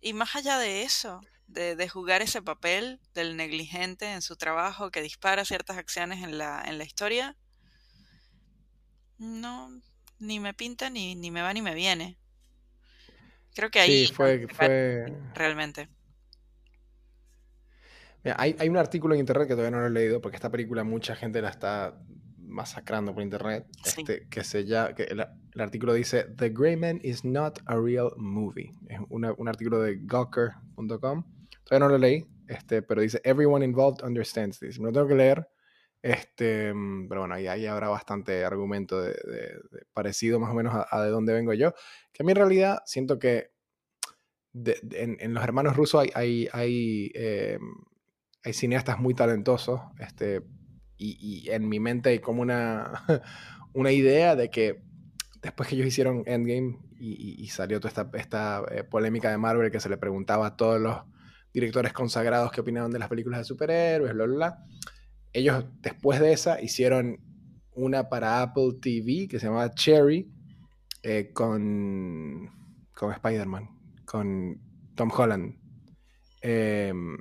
y 0.00 0.12
más 0.12 0.34
allá 0.36 0.58
de 0.58 0.82
eso, 0.82 1.20
de, 1.46 1.76
de 1.76 1.88
jugar 1.88 2.22
ese 2.22 2.42
papel 2.42 3.00
del 3.14 3.36
negligente 3.36 4.12
en 4.12 4.22
su 4.22 4.36
trabajo 4.36 4.90
que 4.90 5.02
dispara 5.02 5.44
ciertas 5.44 5.76
acciones 5.78 6.22
en 6.22 6.38
la, 6.38 6.62
en 6.66 6.78
la 6.78 6.84
historia, 6.84 7.36
no, 9.20 9.70
ni 10.18 10.40
me 10.40 10.52
pinta, 10.54 10.90
ni, 10.90 11.14
ni 11.14 11.30
me 11.30 11.42
va, 11.42 11.52
ni 11.52 11.62
me 11.62 11.74
viene. 11.74 12.16
Creo 13.54 13.70
que 13.70 13.78
ahí 13.80 14.06
Sí, 14.06 14.12
fue, 14.12 14.46
realmente. 15.34 15.88
Mira, 18.24 18.36
hay, 18.38 18.54
hay 18.58 18.68
un 18.68 18.76
artículo 18.76 19.14
en 19.14 19.20
internet 19.20 19.48
que 19.48 19.54
todavía 19.54 19.70
no 19.70 19.80
lo 19.80 19.86
he 19.86 19.90
leído 19.90 20.20
porque 20.20 20.36
esta 20.36 20.50
película 20.50 20.84
mucha 20.84 21.16
gente 21.16 21.40
la 21.40 21.48
está 21.50 21.98
masacrando 22.38 23.14
por 23.14 23.22
internet. 23.22 23.66
Sí. 23.84 24.00
Este, 24.00 24.26
que 24.28 24.44
se 24.44 24.64
llama, 24.66 24.94
que 24.94 25.04
el, 25.04 25.20
el 25.20 25.60
artículo 25.60 25.94
dice 25.94 26.24
The 26.36 26.50
Gray 26.50 26.76
Man 26.76 27.00
is 27.02 27.24
not 27.24 27.60
a 27.66 27.76
real 27.76 28.10
movie. 28.16 28.72
Es 28.88 28.98
una- 29.08 29.32
un 29.32 29.48
artículo 29.48 29.80
de 29.80 29.98
Gawker.com. 30.02 31.24
Todavía 31.64 31.86
no 31.86 31.88
lo 31.88 31.98
leí, 31.98 32.26
este, 32.48 32.82
pero 32.82 33.00
dice 33.00 33.20
Everyone 33.24 33.64
involved 33.64 34.04
understands 34.04 34.58
this. 34.58 34.78
Me 34.78 34.86
lo 34.86 34.92
tengo 34.92 35.08
que 35.08 35.14
leer. 35.14 35.48
Este, 36.02 36.72
mm, 36.72 37.08
pero 37.08 37.22
bueno, 37.22 37.34
ahí, 37.34 37.46
ahí 37.46 37.66
habrá 37.66 37.88
bastante 37.88 38.44
argumento 38.44 39.00
de, 39.00 39.10
de- 39.10 39.60
de 39.70 39.86
parecido 39.92 40.40
más 40.40 40.50
o 40.50 40.54
menos 40.54 40.74
a, 40.74 41.02
de 41.02 41.10
dónde 41.10 41.32
vengo 41.32 41.52
yo. 41.54 41.74
Que 42.12 42.22
a 42.22 42.24
mí 42.24 42.32
en 42.32 42.36
realidad 42.36 42.78
siento 42.86 43.18
que 43.18 43.50
en, 44.52 45.34
los 45.34 45.44
hermanos 45.44 45.76
rusos 45.76 46.00
hay, 46.00 46.10
hay, 46.14 46.48
hay, 46.52 47.12
eh, 47.14 47.58
cineastas 48.52 48.98
muy 48.98 49.14
talentosos, 49.14 49.80
este, 50.00 50.42
y, 50.96 51.48
en 51.50 51.68
mi 51.68 51.78
mente 51.80 52.10
hay 52.10 52.18
como 52.18 52.42
una, 52.42 53.04
una 53.74 53.92
idea 53.92 54.34
de 54.36 54.50
que 54.50 54.82
después 55.40 55.68
que 55.68 55.76
ellos 55.76 55.86
hicieron 55.86 56.24
Endgame 56.26 56.78
y 56.98 57.46
salió 57.48 57.80
toda 57.80 57.88
esta, 57.88 58.10
esta 58.18 58.62
eh, 58.70 58.84
polémica 58.84 59.30
de 59.30 59.38
Marvel 59.38 59.70
que 59.70 59.80
se 59.80 59.88
le 59.88 59.96
preguntaba 59.96 60.48
a 60.48 60.56
todos 60.56 60.78
los 60.78 60.98
directores 61.52 61.94
consagrados 61.94 62.52
qué 62.52 62.60
opinaban 62.60 62.90
de 62.90 62.98
las 62.98 63.08
películas 63.08 63.40
de 63.40 63.44
superhéroes, 63.44 64.12
bla, 64.12 64.26
bla, 64.26 64.34
bla, 64.34 64.64
ellos 65.32 65.64
después 65.80 66.20
de 66.20 66.32
esa 66.32 66.60
hicieron 66.60 67.18
una 67.72 68.08
para 68.08 68.42
Apple 68.42 68.74
TV 68.80 69.28
que 69.28 69.38
se 69.38 69.46
llamaba 69.46 69.72
Cherry, 69.74 70.30
eh, 71.02 71.30
con, 71.32 72.50
con 72.94 73.12
Spider-Man, 73.12 73.68
con 74.04 74.60
Tom 74.94 75.10
Holland. 75.16 75.56
Em, 76.42 77.16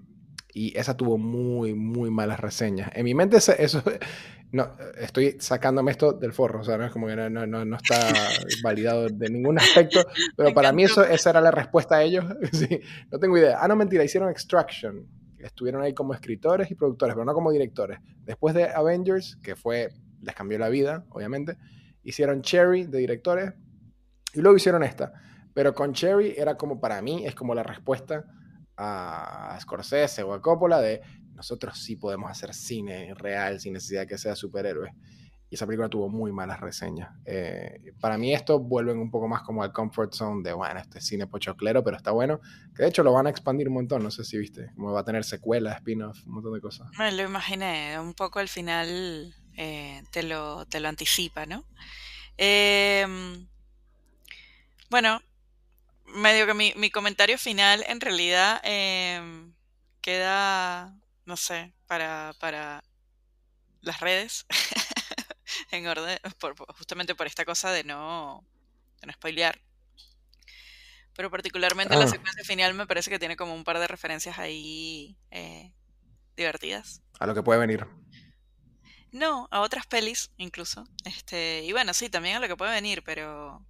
y 0.54 0.78
esa 0.78 0.98
tuvo 0.98 1.18
muy, 1.18 1.74
muy 1.74 2.10
malas 2.10 2.40
reseñas. 2.40 2.92
En 2.94 3.06
mi 3.06 3.14
mente 3.14 3.38
eso, 3.38 3.54
eso 3.58 3.84
no, 4.52 4.76
estoy 5.00 5.38
sacándome 5.40 5.92
esto 5.92 6.14
del 6.14 6.34
forro, 6.34 6.62
o 6.62 6.64
sea, 6.64 6.78
no 6.78 6.86
es 6.86 6.92
como 6.92 7.08
que 7.08 7.16
no, 7.16 7.30
no, 7.30 7.66
no 7.66 7.76
está 7.76 7.96
validado 8.64 9.08
de 9.08 9.30
ningún 9.30 9.60
aspecto, 9.60 10.02
pero 10.36 10.54
para 10.54 10.74
mí 10.74 10.84
eso, 10.84 11.04
esa 11.04 11.30
era 11.30 11.42
la 11.42 11.52
respuesta 11.52 11.98
a 11.98 12.04
ellos. 12.04 12.26
sí, 12.52 12.82
no 13.12 13.20
tengo 13.20 13.38
idea. 13.38 13.60
Ah, 13.62 13.68
no, 13.68 13.76
mentira, 13.76 14.04
hicieron 14.04 14.30
Extraction. 14.30 15.06
Estuvieron 15.40 15.82
ahí 15.82 15.94
como 15.94 16.14
escritores 16.14 16.70
y 16.72 16.76
productores, 16.76 17.16
pero 17.16 17.26
no 17.26 17.34
como 17.34 17.52
directores. 17.52 18.00
Después 18.24 18.54
de 18.54 18.66
Avengers, 18.66 19.38
que 19.42 19.56
fue, 19.56 19.90
les 20.22 20.36
cambió 20.36 20.60
la 20.60 20.70
vida, 20.70 21.06
obviamente, 21.10 21.58
hicieron 22.04 22.42
Cherry 22.42 22.86
de 22.86 23.00
directores 23.00 23.54
y 24.34 24.42
luego 24.42 24.58
hicieron 24.58 24.84
esta. 24.84 25.14
Pero 25.54 25.74
con 25.74 25.94
Cherry 25.94 26.36
era 26.38 26.56
como 26.56 26.80
para 26.80 27.02
mí, 27.02 27.26
es 27.26 27.36
como 27.36 27.56
la 27.56 27.64
respuesta 27.64 28.26
a 28.78 29.58
Scorsese 29.60 30.24
o 30.24 30.34
a 30.34 30.42
Coppola 30.42 30.80
de 30.80 31.02
nosotros 31.40 31.80
sí 31.80 31.96
podemos 31.96 32.30
hacer 32.30 32.54
cine 32.54 33.14
real 33.14 33.62
sin 33.62 33.74
necesidad 33.74 34.06
que 34.06 34.18
sea 34.18 34.36
superhéroe. 34.36 34.94
Y 35.50 35.56
esa 35.56 35.66
película 35.66 35.90
tuvo 35.90 36.10
muy 36.10 36.32
malas 36.32 36.60
reseñas. 36.60 37.10
Eh, 37.26 37.94
para 38.00 38.18
mí 38.18 38.34
esto 38.34 38.60
vuelve 38.60 38.94
un 38.94 39.10
poco 39.10 39.28
más 39.28 39.42
como 39.42 39.64
al 39.64 39.74
comfort 39.74 40.14
zone 40.14 40.44
de, 40.44 40.54
bueno, 40.54 40.80
este 40.80 41.02
cine 41.02 41.28
pochoclero, 41.28 41.84
pero 41.84 41.98
está 41.98 42.12
bueno. 42.12 42.40
Que 42.76 42.84
de 42.84 42.90
hecho 42.90 43.04
lo 43.04 43.14
van 43.14 43.28
a 43.28 43.30
expandir 43.30 43.68
un 43.68 43.76
montón, 43.76 44.04
no 44.04 44.12
sé 44.12 44.24
si 44.24 44.38
viste. 44.38 44.72
Como 44.76 44.92
va 44.94 45.02
a 45.02 45.06
tener 45.06 45.24
secuelas, 45.24 45.78
spin-off, 45.78 46.26
un 46.26 46.34
montón 46.34 46.54
de 46.54 46.62
cosas. 46.62 46.88
Me 46.98 47.12
lo 47.12 47.24
imaginé, 47.24 48.00
un 48.00 48.14
poco 48.14 48.40
al 48.40 48.48
final 48.48 49.34
eh, 49.58 50.04
te, 50.12 50.24
lo, 50.24 50.66
te 50.68 50.80
lo 50.80 50.88
anticipa, 50.88 51.46
¿no? 51.46 51.66
Em, 52.38 53.48
bueno, 54.90 55.22
medio 56.06 56.46
que 56.46 56.54
mi, 56.54 56.74
mi 56.78 56.92
comentario 56.92 57.38
final 57.38 57.84
en 57.88 58.00
realidad 58.00 58.62
em, 58.64 59.54
queda 60.02 60.96
no 61.30 61.38
sé, 61.38 61.72
para, 61.86 62.34
para 62.40 62.84
las 63.82 64.00
redes, 64.00 64.48
en 65.78 65.88
orden, 65.88 66.18
justamente 66.78 67.16
por 67.16 67.28
esta 67.28 67.46
cosa 67.46 67.72
de 67.72 67.84
no, 67.84 68.46
de 69.02 69.08
no 69.08 69.14
spoilear. 69.14 69.62
Pero 71.16 71.30
particularmente 71.30 71.96
la 71.96 72.06
ah. 72.06 72.08
secuencia 72.08 72.44
final 72.44 72.74
me 72.74 72.88
parece 72.88 73.10
que 73.10 73.20
tiene 73.20 73.36
como 73.36 73.54
un 73.54 73.64
par 73.64 73.80
de 73.80 73.88
referencias 73.88 74.40
ahí 74.40 75.18
eh, 75.32 75.74
divertidas. 76.38 77.02
A 77.20 77.28
lo 77.28 77.36
que 77.36 77.44
puede 77.44 77.60
venir. 77.60 77.86
No, 79.12 79.48
a 79.52 79.62
otras 79.62 79.86
pelis 79.86 80.32
incluso. 80.38 80.86
Este, 81.04 81.64
y 81.66 81.72
bueno, 81.74 81.94
sí, 81.94 82.10
también 82.10 82.38
a 82.38 82.40
lo 82.40 82.48
que 82.48 82.56
puede 82.56 82.72
venir, 82.72 83.04
pero 83.04 83.66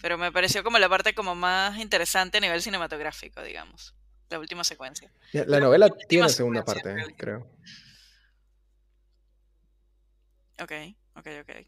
pero 0.00 0.18
me 0.18 0.32
pareció 0.32 0.64
como 0.64 0.78
la 0.78 0.88
parte 0.88 1.14
como 1.14 1.34
más 1.34 1.78
interesante 1.78 2.38
a 2.38 2.40
nivel 2.40 2.60
cinematográfico, 2.60 3.40
digamos 3.42 3.94
la 4.32 4.38
última 4.38 4.64
secuencia. 4.64 5.12
La, 5.32 5.60
novela 5.60 5.88
tiene 6.08 6.28
segunda 6.28 6.64
parte, 6.64 7.14
creo. 7.16 7.46
Ok, 10.60 10.72
ok, 11.14 11.26
ok. 11.42 11.66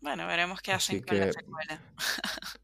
Bueno, 0.00 0.26
veremos 0.26 0.60
qué 0.60 0.72
hacen 0.72 1.02
con 1.02 1.18
la 1.18 1.32
secuela. 1.32 1.82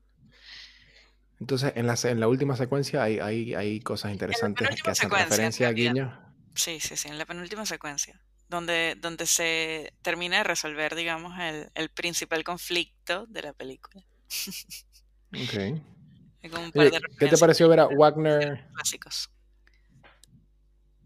Entonces, 1.40 1.72
en 1.74 1.86
la, 1.86 1.96
en 2.02 2.20
la 2.20 2.28
última 2.28 2.54
secuencia 2.54 3.02
hay, 3.02 3.18
hay, 3.18 3.54
hay 3.54 3.80
cosas 3.80 4.12
interesantes 4.12 4.68
que 4.82 4.90
hacen 4.90 5.10
referencia 5.10 5.68
a 5.68 5.72
Guiño. 5.72 6.34
Sí, 6.54 6.80
sí, 6.80 6.96
sí, 6.96 7.08
en 7.08 7.16
la 7.16 7.24
penúltima 7.24 7.64
secuencia. 7.64 8.20
Donde, 8.48 8.96
donde 9.00 9.26
se 9.26 9.94
termina 10.02 10.38
de 10.38 10.44
resolver, 10.44 10.94
digamos, 10.94 11.38
el, 11.38 11.70
el 11.74 11.88
principal 11.88 12.44
conflicto 12.44 13.26
de 13.26 13.42
la 13.42 13.52
película. 13.54 14.04
ok. 15.32 15.80
¿Qué 17.18 17.28
te 17.28 17.38
pareció 17.38 17.68
ver 17.68 17.80
a 17.80 17.86
Wagner? 17.86 18.66
Clásicos. 18.74 19.30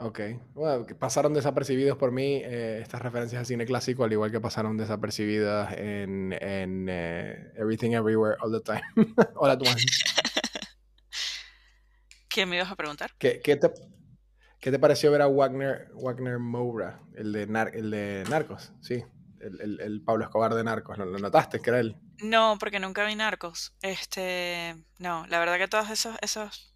Ok. 0.05 0.21
Bueno, 0.53 0.87
pasaron 0.99 1.33
desapercibidos 1.33 1.97
por 1.97 2.13
mí 2.13 2.43
eh, 2.45 2.81
estas 2.83 3.01
referencias 3.01 3.41
al 3.41 3.47
cine 3.47 3.65
clásico, 3.65 4.05
al 4.05 4.13
igual 4.13 4.31
que 4.31 4.39
pasaron 4.39 4.77
desapercibidas 4.77 5.73
en, 5.79 6.37
en 6.43 6.89
eh, 6.91 7.53
Everything 7.57 7.93
Everywhere 7.93 8.37
All 8.41 8.53
the 8.53 8.61
Time. 8.61 8.83
At 9.43 9.63
Once. 9.63 9.87
¿Qué 12.29 12.45
me 12.45 12.57
ibas 12.57 12.71
a 12.71 12.77
preguntar? 12.77 13.13
¿Qué, 13.17 13.41
qué, 13.43 13.57
te, 13.57 13.73
¿Qué, 14.61 14.71
te, 14.71 14.79
pareció 14.79 15.11
ver 15.11 15.23
a 15.23 15.27
Wagner, 15.27 15.89
Wagner 15.95 16.39
Moura, 16.39 17.01
el 17.15 17.33
de, 17.33 17.45
el 17.73 17.91
de 17.91 18.25
Narcos? 18.29 18.75
Sí, 18.83 19.03
el, 19.41 19.81
el, 19.81 20.03
Pablo 20.03 20.25
Escobar 20.25 20.55
de 20.55 20.65
Narcos. 20.65 20.99
¿Lo, 20.99 21.07
¿Lo, 21.07 21.19
notaste 21.19 21.61
que 21.61 21.71
era 21.71 21.81
él? 21.81 21.97
No, 22.23 22.59
porque 22.61 22.79
nunca 22.79 23.07
vi 23.07 23.17
Narcos. 23.17 23.73
Este, 23.81 24.77
no, 24.99 25.27
la 25.29 25.39
verdad 25.39 25.57
que 25.57 25.69
todos 25.69 25.89
esos, 25.89 26.15
esos, 26.21 26.75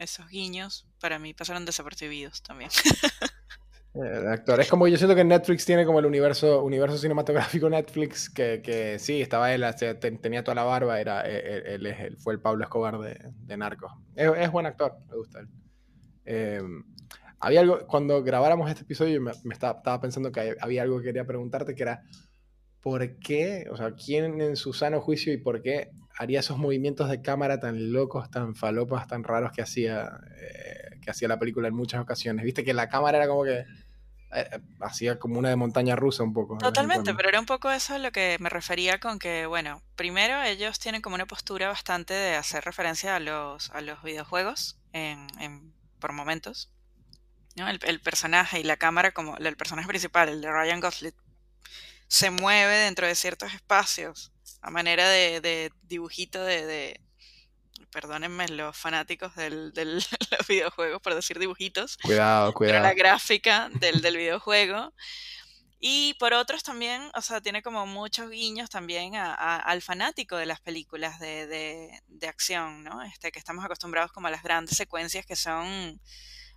esos 0.00 0.28
guiños 0.28 0.88
para 1.06 1.20
mí 1.20 1.32
pasaron 1.34 1.64
desapercibidos 1.64 2.42
también. 2.42 2.68
El 3.94 4.26
actor. 4.26 4.60
Es 4.60 4.68
como 4.68 4.88
yo 4.88 4.96
siento 4.98 5.14
que 5.14 5.22
Netflix 5.22 5.64
tiene 5.64 5.86
como 5.86 6.00
el 6.00 6.06
universo, 6.06 6.64
universo 6.64 6.98
cinematográfico 6.98 7.70
Netflix, 7.70 8.28
que, 8.28 8.60
que 8.60 8.98
sí, 8.98 9.22
estaba 9.22 9.54
él, 9.54 9.64
tenía 10.20 10.42
toda 10.42 10.56
la 10.56 10.64
barba, 10.64 11.00
era, 11.00 11.20
él, 11.20 11.86
él, 11.86 12.16
fue 12.18 12.32
el 12.34 12.40
Pablo 12.40 12.64
Escobar 12.64 12.98
de, 12.98 13.16
de 13.22 13.56
Narcos. 13.56 13.92
Es, 14.16 14.50
buen 14.50 14.66
actor, 14.66 14.96
me 15.08 15.16
gusta 15.16 15.38
él. 15.38 15.48
Em, 16.24 16.84
había 17.38 17.60
algo, 17.60 17.86
cuando 17.86 18.24
grabáramos 18.24 18.68
este 18.68 18.82
episodio, 18.82 19.20
me, 19.22 19.30
me 19.44 19.54
estaba, 19.54 19.78
estaba, 19.78 20.00
pensando 20.00 20.32
que 20.32 20.56
había 20.60 20.82
algo 20.82 20.98
que 20.98 21.04
quería 21.04 21.24
preguntarte, 21.24 21.76
que 21.76 21.84
era, 21.84 22.02
¿por 22.82 23.16
qué, 23.20 23.68
o 23.70 23.76
sea, 23.76 23.92
quién 23.92 24.40
en 24.40 24.56
su 24.56 24.72
sano 24.72 25.00
juicio 25.00 25.32
y 25.32 25.36
por 25.36 25.62
qué 25.62 25.92
haría 26.16 26.40
esos 26.40 26.58
movimientos 26.58 27.08
de 27.08 27.20
cámara 27.22 27.60
tan 27.60 27.92
locos, 27.92 28.30
tan 28.30 28.54
falopas, 28.54 29.06
tan 29.06 29.22
raros 29.22 29.52
que 29.52 29.62
hacía, 29.62 30.10
eh, 30.40 30.98
que 31.02 31.10
hacía 31.10 31.28
la 31.28 31.38
película 31.38 31.68
en 31.68 31.74
muchas 31.74 32.00
ocasiones? 32.00 32.44
Viste 32.44 32.64
que 32.64 32.74
la 32.74 32.88
cámara 32.88 33.18
era 33.18 33.28
como 33.28 33.44
que 33.44 33.64
eh, 34.32 34.60
hacía 34.80 35.18
como 35.18 35.38
una 35.38 35.50
de 35.50 35.56
montaña 35.56 35.94
rusa 35.94 36.22
un 36.22 36.32
poco. 36.32 36.56
Totalmente, 36.58 37.14
pero 37.14 37.28
era 37.28 37.38
un 37.38 37.46
poco 37.46 37.70
eso 37.70 37.94
a 37.94 37.98
lo 37.98 38.12
que 38.12 38.36
me 38.40 38.48
refería 38.48 38.98
con 38.98 39.18
que, 39.18 39.46
bueno, 39.46 39.82
primero 39.94 40.42
ellos 40.42 40.78
tienen 40.78 41.02
como 41.02 41.14
una 41.14 41.26
postura 41.26 41.68
bastante 41.68 42.14
de 42.14 42.34
hacer 42.34 42.64
referencia 42.64 43.16
a 43.16 43.20
los, 43.20 43.70
a 43.70 43.80
los 43.82 44.02
videojuegos 44.02 44.78
en, 44.92 45.72
por 46.00 46.12
momentos. 46.12 46.72
¿no? 47.56 47.68
El, 47.68 47.78
el, 47.84 48.00
personaje 48.00 48.60
y 48.60 48.62
la 48.62 48.76
cámara, 48.76 49.12
como 49.12 49.36
el 49.36 49.56
personaje 49.56 49.88
principal, 49.88 50.28
el 50.28 50.40
de 50.40 50.50
Ryan 50.50 50.80
Gosling, 50.80 51.14
se 52.08 52.30
mueve 52.30 52.74
dentro 52.76 53.06
de 53.06 53.14
ciertos 53.14 53.52
espacios 53.54 54.32
a 54.66 54.70
manera 54.70 55.08
de, 55.08 55.70
dibujito 55.84 56.44
de, 56.44 57.00
perdónenme 57.92 58.48
los 58.48 58.76
fanáticos 58.76 59.36
del, 59.36 59.72
de 59.72 59.84
los 59.94 60.46
videojuegos 60.48 61.00
por 61.00 61.14
decir 61.14 61.38
dibujitos. 61.38 61.96
Cuidado, 61.98 62.52
cuidado. 62.52 62.82
la 62.82 62.92
gráfica 62.94 63.68
del, 63.74 64.00
del 64.00 64.16
videojuego. 64.16 64.92
Y 65.78 66.14
por 66.14 66.34
otros 66.34 66.64
también, 66.64 67.12
o 67.14 67.22
sea, 67.22 67.40
tiene 67.40 67.62
como 67.62 67.86
muchos 67.86 68.28
guiños 68.28 68.68
también 68.68 69.14
al 69.14 69.82
fanático 69.82 70.36
de 70.36 70.46
las 70.46 70.60
películas 70.60 71.20
de, 71.20 71.46
de, 71.46 72.02
de, 72.08 72.26
acción, 72.26 72.82
¿no? 72.82 73.02
Este, 73.02 73.30
que 73.30 73.38
estamos 73.38 73.64
acostumbrados 73.64 74.10
como 74.10 74.26
a 74.26 74.30
las 74.32 74.42
grandes 74.42 74.76
secuencias 74.76 75.26
que 75.26 75.36
son 75.36 76.00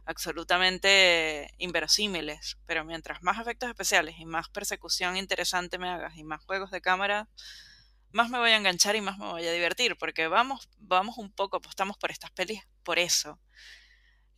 absolutamente 0.06 1.54
inverosímiles, 1.60 2.58
pero 2.66 2.84
mientras 2.86 3.22
más 3.22 3.38
efectos 3.40 3.70
especiales 3.70 4.16
y 4.18 4.26
más 4.26 4.50
persecución 4.50 5.16
interesante 5.16 5.78
me 5.78 5.90
hagas 5.90 6.18
y 6.18 6.24
más 6.24 6.44
juegos 6.44 6.72
de 6.72 6.82
cámara, 6.82 7.28
más 8.12 8.30
me 8.30 8.40
voy 8.40 8.52
a 8.52 8.58
enganchar 8.58 8.96
y 8.96 9.02
más 9.02 9.18
me 9.18 9.26
voy 9.28 9.46
a 9.46 9.52
divertir, 9.52 9.98
porque 9.98 10.28
vamos, 10.28 10.70
vamos 10.80 11.18
un 11.18 11.32
poco, 11.32 11.58
apostamos 11.58 11.98
por 11.98 12.12
estas 12.12 12.32
pelis 12.32 12.62
por 12.84 13.00
eso. 13.00 13.40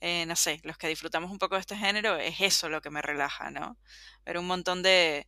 Eh, 0.01 0.25
no 0.25 0.35
sé, 0.35 0.59
los 0.63 0.77
que 0.77 0.87
disfrutamos 0.87 1.31
un 1.31 1.37
poco 1.37 1.55
de 1.55 1.61
este 1.61 1.77
género, 1.77 2.17
es 2.17 2.41
eso 2.41 2.69
lo 2.69 2.81
que 2.81 2.89
me 2.89 3.01
relaja, 3.01 3.51
¿no? 3.51 3.77
Ver 4.25 4.37
un 4.39 4.47
montón 4.47 4.81
de, 4.81 5.27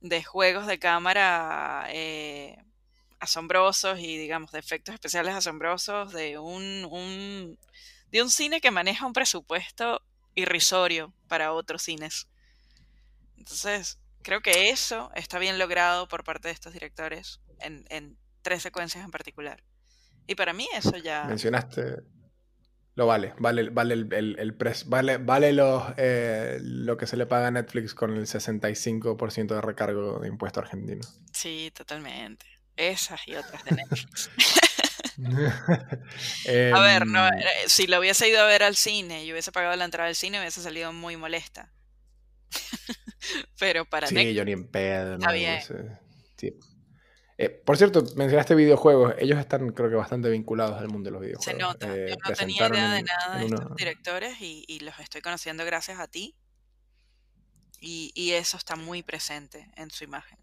de 0.00 0.24
juegos 0.24 0.66
de 0.66 0.78
cámara 0.78 1.86
eh, 1.90 2.56
asombrosos 3.20 3.98
y, 3.98 4.16
digamos, 4.16 4.50
de 4.52 4.58
efectos 4.58 4.94
especiales 4.94 5.34
asombrosos, 5.34 6.12
de 6.12 6.38
un, 6.38 6.86
un 6.90 7.58
de 8.10 8.22
un 8.22 8.30
cine 8.30 8.60
que 8.60 8.70
maneja 8.70 9.06
un 9.06 9.12
presupuesto 9.12 10.02
irrisorio 10.34 11.12
para 11.28 11.52
otros 11.52 11.82
cines. 11.82 12.28
Entonces, 13.36 13.98
creo 14.22 14.40
que 14.40 14.70
eso 14.70 15.10
está 15.14 15.38
bien 15.38 15.58
logrado 15.58 16.08
por 16.08 16.24
parte 16.24 16.48
de 16.48 16.54
estos 16.54 16.72
directores 16.72 17.40
en, 17.60 18.16
tres 18.42 18.62
secuencias 18.62 19.04
en 19.04 19.10
particular. 19.10 19.62
Y 20.26 20.34
para 20.34 20.52
mí 20.52 20.68
eso 20.74 20.96
ya... 20.96 21.24
Mencionaste... 21.24 22.02
Lo 22.94 23.06
vale, 23.06 23.32
vale, 23.38 23.70
vale 23.70 23.94
el, 23.94 24.12
el, 24.12 24.56
vale, 24.86 25.18
vale 25.18 25.52
lo, 25.52 25.94
eh, 25.96 26.58
lo 26.60 26.96
que 26.96 27.06
se 27.06 27.16
le 27.16 27.26
paga 27.26 27.46
a 27.46 27.50
Netflix 27.52 27.94
con 27.94 28.16
el 28.16 28.26
65% 28.26 29.46
de 29.46 29.60
recargo 29.60 30.18
de 30.18 30.26
impuesto 30.26 30.58
argentino. 30.58 31.02
Sí, 31.32 31.70
totalmente. 31.72 32.44
Esas 32.76 33.20
y 33.28 33.36
otras 33.36 33.64
de 33.64 33.76
Netflix. 33.76 34.30
a 36.74 36.80
ver, 36.80 37.06
no, 37.06 37.26
em, 37.26 37.38
eh, 37.38 37.44
si 37.66 37.86
lo 37.86 37.98
hubiese 37.98 38.28
ido 38.28 38.40
a 38.40 38.46
ver 38.46 38.62
al 38.62 38.76
cine 38.76 39.24
y 39.24 39.32
hubiese 39.32 39.52
pagado 39.52 39.74
la 39.76 39.84
entrada 39.84 40.08
al 40.08 40.14
cine, 40.14 40.38
hubiese 40.40 40.62
salido 40.62 40.92
muy 40.92 41.16
molesta. 41.16 41.72
Pero 43.58 43.84
para 43.84 44.06
Sí, 44.06 44.34
yo 44.34 44.44
ni 44.44 44.52
en 44.52 44.68
pedo. 44.68 45.14
Está 45.14 45.32
bien. 45.32 45.60
Eh, 47.40 47.50
por 47.50 47.76
cierto, 47.76 48.04
mencionaste 48.16 48.56
videojuegos. 48.56 49.14
Ellos 49.18 49.38
están, 49.38 49.70
creo 49.70 49.88
que, 49.88 49.94
bastante 49.94 50.28
vinculados 50.28 50.76
al 50.80 50.88
mundo 50.88 51.08
de 51.08 51.12
los 51.12 51.20
videojuegos. 51.20 51.44
Se 51.44 51.54
nota. 51.54 51.86
Eh, 51.96 52.10
Yo 52.10 52.16
no 52.30 52.34
tenía 52.34 52.68
idea 52.68 52.92
de 52.94 53.02
nada 53.04 53.38
de 53.38 53.46
en 53.46 53.54
estos 53.54 53.76
directores 53.76 54.40
y, 54.40 54.64
y 54.66 54.80
los 54.80 54.98
estoy 54.98 55.20
conociendo 55.20 55.64
gracias 55.64 56.00
a 56.00 56.08
ti. 56.08 56.34
Y, 57.80 58.10
y 58.16 58.32
eso 58.32 58.56
está 58.56 58.74
muy 58.74 59.04
presente 59.04 59.70
en 59.76 59.90
su 59.92 60.02
imagen. 60.02 60.36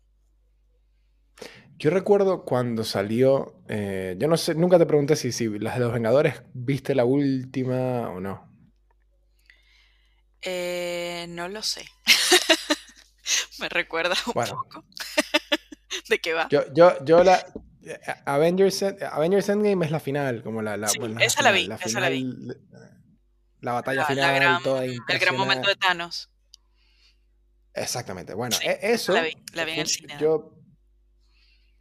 Yo 1.78 1.90
recuerdo 1.90 2.46
cuando 2.46 2.86
salió. 2.86 3.62
eh, 3.68 4.16
yo 4.18 4.30
no 4.30 4.38
sé, 4.38 4.56
nunca 4.56 4.80
te 4.80 4.86
pregunté 4.86 5.18
si, 5.18 5.34
si 5.34 5.50
las 5.60 5.74
de 5.74 5.82
los 5.82 5.92
Vengadores 5.92 6.44
viste 6.54 6.96
la 6.96 7.04
última 7.04 8.10
o 8.10 8.22
no. 8.22 8.50
No 11.28 11.50
lo 11.50 11.62
sé. 11.62 11.86
Me 13.60 13.68
recuerda 13.68 14.16
un 14.28 14.34
Bueno. 14.34 14.64
poco 14.64 14.86
de 16.10 16.20
qué 16.20 16.34
va. 16.34 16.48
Yo, 16.50 16.63
yo, 16.74 17.04
yo 17.06 17.24
la. 17.24 17.46
Avengers, 18.26 18.82
Avengers 19.12 19.48
Endgame 19.50 19.86
es 19.86 19.91
la 19.91 20.00
final, 20.00 20.41
como 20.41 20.62
la, 20.63 20.76
la, 20.76 20.88
Sí, 20.88 20.98
esa 21.22 21.44
la 21.44 21.52
vi, 21.52 21.70
esa 21.84 22.00
la 22.00 22.10
vi. 22.10 22.26
La 23.62 23.74
batalla 23.74 23.98
La- 23.98 24.02
la 24.02 24.08
final, 24.08 24.36
gran- 24.36 24.63
toda 24.63 24.86
el 24.86 25.00
gran 25.20 25.38
momento 25.38 25.70
de 25.70 25.76
Thanos. 25.76 26.32
Exactamente. 27.74 28.34
Bueno, 28.34 28.56
Sí, 28.56 28.65
e- 28.68 28.80
eso. 28.82 29.13
la 29.13 29.22
vi, 29.24 29.38
la 29.54 29.65
vi 29.65 29.72
en 29.74 29.80
el 29.80 29.88
cine. 29.88 30.15
Yo. 30.20 30.52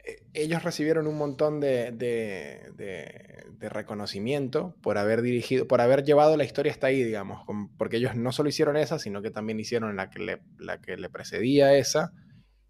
eh, 0.03 0.17
Ellos 0.33 0.61
recibieron 0.63 1.07
un 1.07 1.17
montón 1.17 1.59
de, 1.59 1.91
de- 1.91 2.69
de- 2.75 3.45
de 3.49 3.69
reconocimiento 3.69 4.75
por 4.83 4.97
haber 4.99 5.21
dirigido, 5.21 5.67
por 5.67 5.81
haber 5.81 6.03
llevado 6.03 6.37
la 6.37 6.43
historia 6.43 6.71
hasta 6.71 6.87
ahí, 6.87 7.01
digamos, 7.03 7.43
con- 7.45 7.75
porque 7.77 7.97
ellos 7.97 8.15
no 8.15 8.31
solo 8.31 8.49
hicieron 8.49 8.77
esa, 8.77 8.99
sino 8.99 9.21
que 9.23 9.31
también 9.31 9.59
hicieron 9.59 9.95
la 9.95 10.09
que 10.09 10.19
le, 10.19 10.41
la 10.59 10.79
que 10.81 10.97
le 10.97 11.09
precedía 11.09 11.67
a 11.67 11.75
esa 11.77 12.11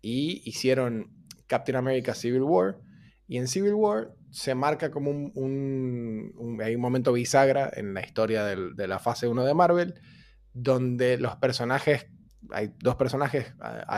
y 0.02 0.42
hicieron 0.48 1.25
Captain 1.48 1.76
America 1.76 2.14
Civil 2.14 2.44
War. 2.44 2.80
Y 3.28 3.38
en 3.38 3.48
Civil 3.48 3.74
War 3.74 4.14
se 4.30 4.54
marca 4.54 4.92
como 4.92 5.12
un, 5.12 6.60
hay 6.64 6.76
un 6.76 6.82
momento 6.82 7.14
bisagra 7.14 7.72
en 7.74 7.94
la 7.94 8.02
historia 8.02 8.44
de 8.44 8.88
la 8.88 9.00
fase 9.00 9.28
1 9.28 9.44
de 9.46 9.54
Marvel, 9.54 9.96
donde 10.54 11.18
los 11.18 11.36
personajes, 11.38 12.08
hay 12.52 12.72
dos 12.80 12.96
personajes, 12.96 13.54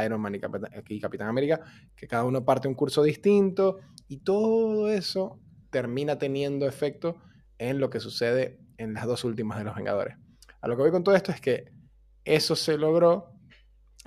Iron 0.06 0.22
Man 0.22 0.36
y 0.36 0.40
Capitán, 0.40 0.72
y 0.88 1.00
Capitán 1.00 1.28
América, 1.28 1.62
que 1.96 2.08
cada 2.08 2.24
uno 2.24 2.46
parte 2.46 2.68
un 2.68 2.76
curso 2.76 3.04
distinto, 3.04 3.80
y 4.08 4.18
todo 4.18 4.90
eso 4.90 5.42
termina 5.70 6.18
teniendo 6.18 6.68
efecto 6.68 7.18
en 7.58 7.80
lo 7.80 7.90
que 7.90 8.00
sucede 8.00 8.60
en 8.78 8.94
las 8.94 9.06
dos 9.06 9.24
últimas 9.24 9.58
de 9.58 9.66
los 9.66 9.76
Vengadores. 9.76 10.18
A 10.62 10.68
lo 10.68 10.76
que 10.76 10.84
voy 10.84 10.92
con 10.92 11.04
todo 11.04 11.16
esto 11.16 11.32
es 11.32 11.42
que 11.42 11.72
eso 12.24 12.56
se 12.56 12.78
logró 12.78 13.34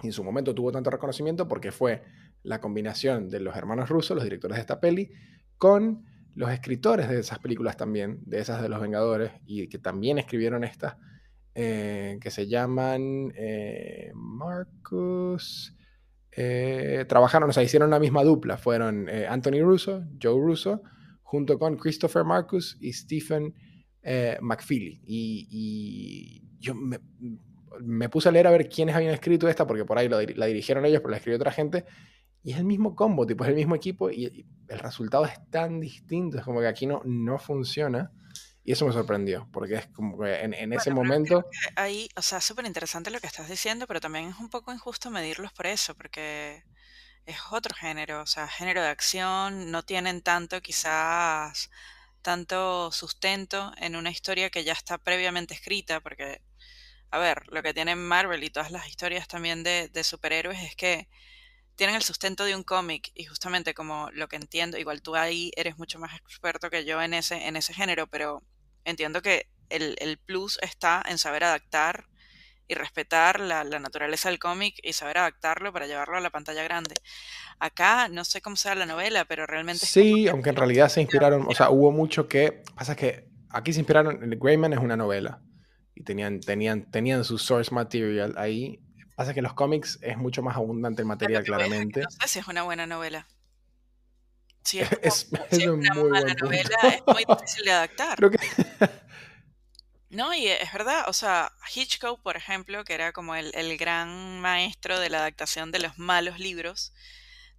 y 0.02 0.06
en 0.06 0.12
su 0.12 0.24
momento 0.24 0.54
tuvo 0.54 0.72
tanto 0.72 0.90
reconocimiento 0.90 1.48
porque 1.48 1.72
fue 1.72 2.02
la 2.42 2.60
combinación 2.60 3.28
de 3.28 3.40
los 3.40 3.56
hermanos 3.56 3.88
rusos, 3.88 4.14
los 4.14 4.24
directores 4.24 4.56
de 4.56 4.60
esta 4.62 4.80
peli, 4.80 5.10
con 5.58 6.04
los 6.34 6.50
escritores 6.50 7.08
de 7.08 7.18
esas 7.20 7.38
películas 7.40 7.76
también, 7.76 8.20
de 8.24 8.38
esas 8.40 8.62
de 8.62 8.68
los 8.68 8.80
Vengadores, 8.80 9.32
y 9.46 9.68
que 9.68 9.78
también 9.78 10.18
escribieron 10.18 10.64
estas, 10.64 10.96
eh, 11.54 12.18
que 12.20 12.30
se 12.30 12.46
llaman 12.48 13.32
eh, 13.36 14.10
Marcus. 14.14 15.76
eh, 16.32 17.04
trabajaron, 17.08 17.50
o 17.50 17.52
sea, 17.52 17.62
hicieron 17.64 17.90
la 17.90 17.98
misma 17.98 18.22
dupla. 18.22 18.56
Fueron 18.56 19.08
eh, 19.08 19.26
Anthony 19.26 19.60
Russo, 19.62 20.04
Joe 20.22 20.40
Russo, 20.40 20.82
junto 21.22 21.58
con 21.58 21.76
Christopher 21.76 22.24
Marcus 22.24 22.76
y 22.80 22.92
Stephen 22.92 23.52
McFeely. 24.40 25.02
Y, 25.04 26.42
yo 26.60 26.74
me, 26.74 28.08
puse 28.08 28.28
a 28.28 28.32
leer 28.32 28.46
a 28.46 28.50
ver 28.50 28.68
quiénes 28.68 28.94
habían 28.94 29.12
escrito 29.12 29.48
esta, 29.48 29.66
porque 29.66 29.84
por 29.84 29.98
ahí 29.98 30.08
dir- 30.08 30.36
la 30.36 30.46
dirigieron 30.46 30.84
ellos, 30.86 31.00
pero 31.00 31.10
la 31.10 31.16
escribió 31.16 31.36
otra 31.36 31.52
gente. 31.52 31.84
Y 32.42 32.52
es 32.52 32.58
el 32.58 32.64
mismo 32.64 32.94
combo, 32.96 33.26
tipo, 33.26 33.44
es 33.44 33.50
el 33.50 33.56
mismo 33.56 33.74
equipo 33.74 34.10
y, 34.10 34.26
y 34.26 34.46
el 34.68 34.78
resultado 34.78 35.24
es 35.26 35.38
tan 35.50 35.80
distinto. 35.80 36.38
Es 36.38 36.44
como 36.44 36.60
que 36.60 36.68
aquí 36.68 36.86
no, 36.86 37.02
no 37.04 37.38
funciona. 37.38 38.12
Y 38.64 38.72
eso 38.72 38.86
me 38.86 38.92
sorprendió, 38.92 39.48
porque 39.52 39.74
es 39.76 39.88
como 39.88 40.18
que 40.18 40.40
en, 40.42 40.54
en 40.54 40.72
ese 40.72 40.90
Bueno, 40.90 41.00
momento. 41.00 41.44
ahí, 41.76 42.08
o 42.16 42.22
sea, 42.22 42.40
súper 42.40 42.66
interesante 42.66 43.10
lo 43.10 43.20
que 43.20 43.26
estás 43.26 43.48
diciendo, 43.48 43.86
pero 43.86 44.00
también 44.00 44.28
es 44.28 44.36
un 44.38 44.48
poco 44.50 44.72
injusto 44.72 45.10
medirlos 45.10 45.52
por 45.52 45.66
eso, 45.66 45.94
porque 45.96 46.64
es 47.26 47.38
otro 47.52 47.74
género, 47.76 48.22
o 48.22 48.26
sea, 48.26 48.48
género 48.48 48.82
de 48.82 48.88
acción, 48.88 49.70
no 49.72 49.84
tienen 49.84 50.22
tanto 50.22 50.60
quizás 50.62 51.70
tanto 52.22 52.92
sustento 52.92 53.72
en 53.78 53.96
una 53.96 54.10
historia 54.10 54.50
que 54.50 54.64
ya 54.64 54.72
está 54.74 54.98
previamente 54.98 55.54
escrita, 55.54 56.00
porque, 56.00 56.42
a 57.10 57.18
ver, 57.18 57.44
lo 57.48 57.62
que 57.62 57.74
tienen 57.74 57.98
Marvel 58.06 58.44
y 58.44 58.50
todas 58.50 58.70
las 58.72 58.88
historias 58.88 59.28
también 59.28 59.62
de, 59.64 59.88
de 59.88 60.04
superhéroes 60.04 60.60
es 60.62 60.76
que 60.76 61.08
tienen 61.80 61.96
el 61.96 62.02
sustento 62.02 62.44
de 62.44 62.54
un 62.54 62.62
cómic 62.62 63.10
y 63.14 63.24
justamente 63.24 63.72
como 63.72 64.10
lo 64.12 64.28
que 64.28 64.36
entiendo, 64.36 64.76
igual 64.76 65.00
tú 65.00 65.16
ahí 65.16 65.50
eres 65.56 65.78
mucho 65.78 65.98
más 65.98 66.14
experto 66.14 66.68
que 66.68 66.84
yo 66.84 67.00
en 67.00 67.14
ese, 67.14 67.46
en 67.48 67.56
ese 67.56 67.72
género, 67.72 68.06
pero 68.06 68.42
entiendo 68.84 69.22
que 69.22 69.46
el, 69.70 69.96
el 69.98 70.18
plus 70.18 70.58
está 70.60 71.02
en 71.08 71.16
saber 71.16 71.42
adaptar 71.42 72.04
y 72.68 72.74
respetar 72.74 73.40
la, 73.40 73.64
la 73.64 73.78
naturaleza 73.78 74.28
del 74.28 74.38
cómic 74.38 74.74
y 74.82 74.92
saber 74.92 75.16
adaptarlo 75.16 75.72
para 75.72 75.86
llevarlo 75.86 76.18
a 76.18 76.20
la 76.20 76.28
pantalla 76.28 76.62
grande. 76.64 76.96
Acá 77.58 78.08
no 78.08 78.24
sé 78.26 78.42
cómo 78.42 78.56
sea 78.56 78.74
la 78.74 78.84
novela, 78.86 79.24
pero 79.24 79.46
realmente 79.46 79.86
Sí, 79.86 80.24
que- 80.24 80.30
aunque 80.30 80.50
en 80.50 80.56
realidad 80.56 80.90
se 80.90 81.00
inspiraron, 81.00 81.46
o 81.48 81.54
sea, 81.54 81.70
hubo 81.70 81.92
mucho 81.92 82.28
que. 82.28 82.62
Pasa 82.76 82.94
que 82.94 83.24
aquí 83.48 83.72
se 83.72 83.80
inspiraron. 83.80 84.18
Greyman 84.38 84.74
es 84.74 84.78
una 84.80 84.96
novela 84.98 85.40
y 85.94 86.04
tenían, 86.04 86.40
tenían, 86.40 86.90
tenían 86.90 87.24
su 87.24 87.38
source 87.38 87.74
material 87.74 88.34
ahí. 88.36 88.80
Pasa 89.20 89.34
que 89.34 89.42
los 89.42 89.52
cómics 89.52 89.98
es 90.00 90.16
mucho 90.16 90.40
más 90.40 90.56
abundante 90.56 91.02
el 91.02 91.06
material, 91.06 91.44
claramente. 91.44 92.00
No 92.00 92.10
sé 92.10 92.26
si 92.26 92.38
es 92.38 92.48
una 92.48 92.62
buena 92.62 92.86
novela. 92.86 93.26
Si 94.64 94.80
es, 94.80 94.88
como- 94.88 95.02
Es, 95.02 95.14
si 95.28 95.36
es 95.36 95.52
es 95.60 95.66
un 95.66 95.80
una 95.80 95.92
muy 95.92 96.10
novela, 96.10 96.74
es 96.84 97.02
muy 97.06 97.24
difícil 97.28 97.64
de 97.66 97.70
adaptar. 97.70 98.16
Creo 98.16 98.30
que 98.30 98.38
No, 100.08 100.32
y 100.32 100.46
es 100.48 100.72
verdad, 100.72 101.04
o 101.06 101.12
sea, 101.12 101.52
Hitchcock, 101.74 102.22
por 102.22 102.38
ejemplo, 102.38 102.82
que 102.82 102.94
era 102.94 103.12
como 103.12 103.34
el, 103.34 103.50
el 103.54 103.76
gran 103.76 104.40
maestro 104.40 104.98
de 104.98 105.10
la 105.10 105.18
adaptación 105.18 105.70
de 105.70 105.80
los 105.80 105.98
malos 105.98 106.38
libros, 106.38 106.94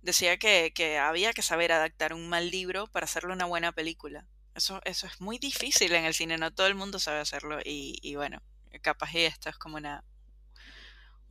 decía 0.01 0.37
que, 0.37 0.71
que 0.73 0.97
había 0.97 1.31
que 1.31 1.43
saber 1.43 1.71
adaptar 1.73 2.15
un 2.15 2.27
mal 2.27 2.49
libro 2.49 2.87
para 2.87 3.03
hacerle 3.03 3.33
una 3.33 3.45
buena 3.45 3.71
película. 3.71 4.25
Eso, 4.55 4.81
eso 4.83 5.05
es 5.05 5.21
muy 5.21 5.37
difícil 5.37 5.93
en 5.93 6.05
el 6.05 6.15
cine, 6.15 6.39
no 6.39 6.51
todo 6.51 6.65
el 6.65 6.73
mundo 6.73 6.97
sabe 6.97 7.19
hacerlo, 7.19 7.59
y, 7.63 7.99
y 8.01 8.15
bueno, 8.15 8.41
capaz 8.81 9.13
y 9.13 9.25
esto 9.25 9.47
es 9.49 9.57
como 9.59 9.77
una, 9.77 10.03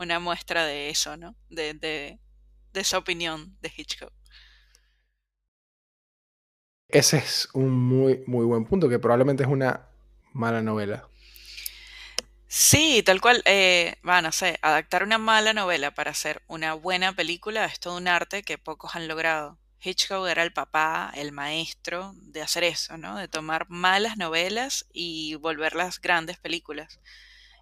una 0.01 0.19
muestra 0.19 0.67
de 0.67 0.91
eso, 0.91 1.17
¿no? 1.17 1.37
De, 1.49 1.75
de, 1.75 2.19
de 2.73 2.81
esa 2.81 2.99
opinión 2.99 3.57
de 3.61 3.73
Hitchcock. 3.77 4.13
ese 6.93 7.19
es 7.19 7.49
un 7.53 7.71
muy, 7.71 8.23
muy 8.27 8.45
buen 8.45 8.65
punto, 8.65 8.89
que 8.89 8.99
probablemente 8.99 9.43
es 9.43 9.49
una 9.49 9.89
mala 10.33 10.63
novela. 10.63 11.09
Sí, 12.49 13.03
tal 13.05 13.21
cual. 13.21 13.43
Eh, 13.47 13.97
va, 14.07 14.23
no 14.23 14.33
sé, 14.33 14.59
adaptar 14.63 15.03
una 15.05 15.19
mala 15.19 15.53
novela 15.53 15.93
para 15.95 16.11
hacer 16.11 16.43
una 16.49 16.75
buena 16.75 17.15
película 17.15 17.65
es 17.67 17.79
todo 17.81 17.97
un 17.97 18.09
arte 18.09 18.43
que 18.43 18.59
pocos 18.59 18.95
han 18.97 19.09
logrado. 19.09 19.59
Hitchcock 19.83 20.27
era 20.29 20.43
el 20.43 20.53
papá, 20.53 21.11
el 21.15 21.33
maestro 21.33 22.13
de 22.17 22.43
hacer 22.43 22.65
eso, 22.65 22.99
¿no? 22.99 23.17
De 23.17 23.29
tomar 23.29 23.67
malas 23.71 24.17
novelas 24.19 24.87
y 24.93 25.37
volverlas 25.37 26.01
grandes 26.01 26.39
películas. 26.39 27.01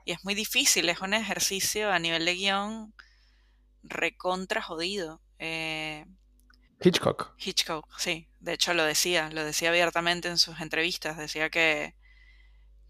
Y 0.09 0.13
es 0.13 0.25
muy 0.25 0.35
difícil, 0.35 0.89
es 0.89 1.03
un 1.03 1.13
ejercicio 1.13 1.93
a 1.93 1.99
nivel 1.99 2.25
de 2.25 2.35
guion 2.35 2.95
recontra 3.83 4.63
jodido. 4.63 5.21
Eh, 5.39 6.07
Hitchcock. 6.81 7.35
Hitchcock, 7.37 7.87
sí, 7.99 8.27
de 8.41 8.55
hecho 8.55 8.73
lo 8.73 8.85
decía, 8.85 9.29
lo 9.29 9.45
decía 9.45 9.69
abiertamente 9.69 10.29
en 10.29 10.39
sus 10.39 10.63
entrevistas, 10.63 11.19
decía 11.19 11.51
que, 11.51 11.95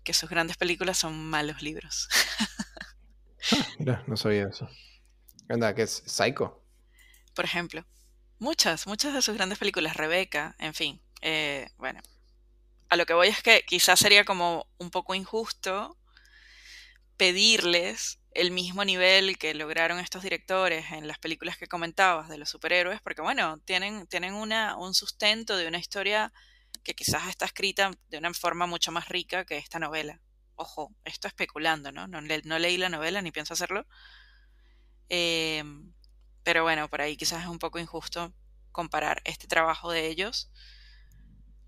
que 0.04 0.14
sus 0.14 0.30
grandes 0.30 0.56
películas 0.56 0.96
son 0.96 1.28
malos 1.28 1.60
libros. 1.60 2.08
Mira, 3.80 4.04
no 4.06 4.16
sabía 4.16 4.46
eso. 4.46 4.68
Anda, 5.48 5.74
que 5.74 5.82
es 5.82 6.04
Psycho. 6.06 6.62
por 7.34 7.44
ejemplo. 7.44 7.84
Muchas, 8.38 8.86
muchas 8.86 9.12
de 9.12 9.22
sus 9.22 9.34
grandes 9.34 9.58
películas, 9.58 9.96
Rebeca, 9.96 10.54
en 10.60 10.72
fin. 10.72 11.02
eh, 11.20 11.68
bueno, 11.78 12.00
a 12.90 12.96
lo 12.96 13.06
que 13.06 13.14
voy 13.14 13.26
es 13.26 13.42
que 13.42 13.64
quizás 13.66 13.98
sería 13.98 14.24
como 14.24 14.68
un 14.78 14.90
poco 14.92 15.16
injusto 15.16 15.97
pedirles 17.18 18.20
el 18.32 18.52
mismo 18.52 18.84
nivel 18.86 19.38
que 19.38 19.54
lograron 19.54 20.00
estos 20.00 20.22
directores 20.24 20.92
en 20.92 21.08
las 21.08 21.18
películas 21.20 21.58
que 21.58 21.68
comentabas 21.68 22.30
de 22.30 22.38
los 22.38 22.50
superhéroes, 22.50 23.02
porque 23.02 23.22
bueno, 23.22 23.58
tienen, 23.66 24.06
tienen 24.08 24.34
una, 24.34 24.76
un 24.78 24.94
sustento 24.94 25.56
de 25.58 25.68
una 25.68 25.78
historia 25.78 26.32
que 26.84 26.94
quizás 26.94 27.28
está 27.28 27.46
escrita 27.46 27.92
de 28.10 28.18
una 28.18 28.34
forma 28.34 28.66
mucho 28.66 28.92
más 28.92 29.08
rica 29.08 29.46
que 29.46 29.58
esta 29.58 29.80
novela. 29.80 30.20
Ojo, 30.56 30.94
esto 31.04 31.28
especulando, 31.28 31.92
¿no? 31.92 32.08
No, 32.08 32.20
le- 32.22 32.42
no 32.44 32.58
leí 32.60 32.78
la 32.78 32.90
novela 32.90 33.22
ni 33.22 33.32
pienso 33.32 33.54
hacerlo. 33.54 33.86
Eh, 35.08 35.62
pero 36.44 36.62
bueno, 36.62 36.88
por 36.88 37.00
ahí 37.00 37.16
quizás 37.16 37.42
es 37.42 37.48
un 37.48 37.58
poco 37.58 37.78
injusto 37.78 38.32
comparar 38.72 39.20
este 39.24 39.46
trabajo 39.46 39.90
de 39.90 40.06
ellos, 40.08 40.50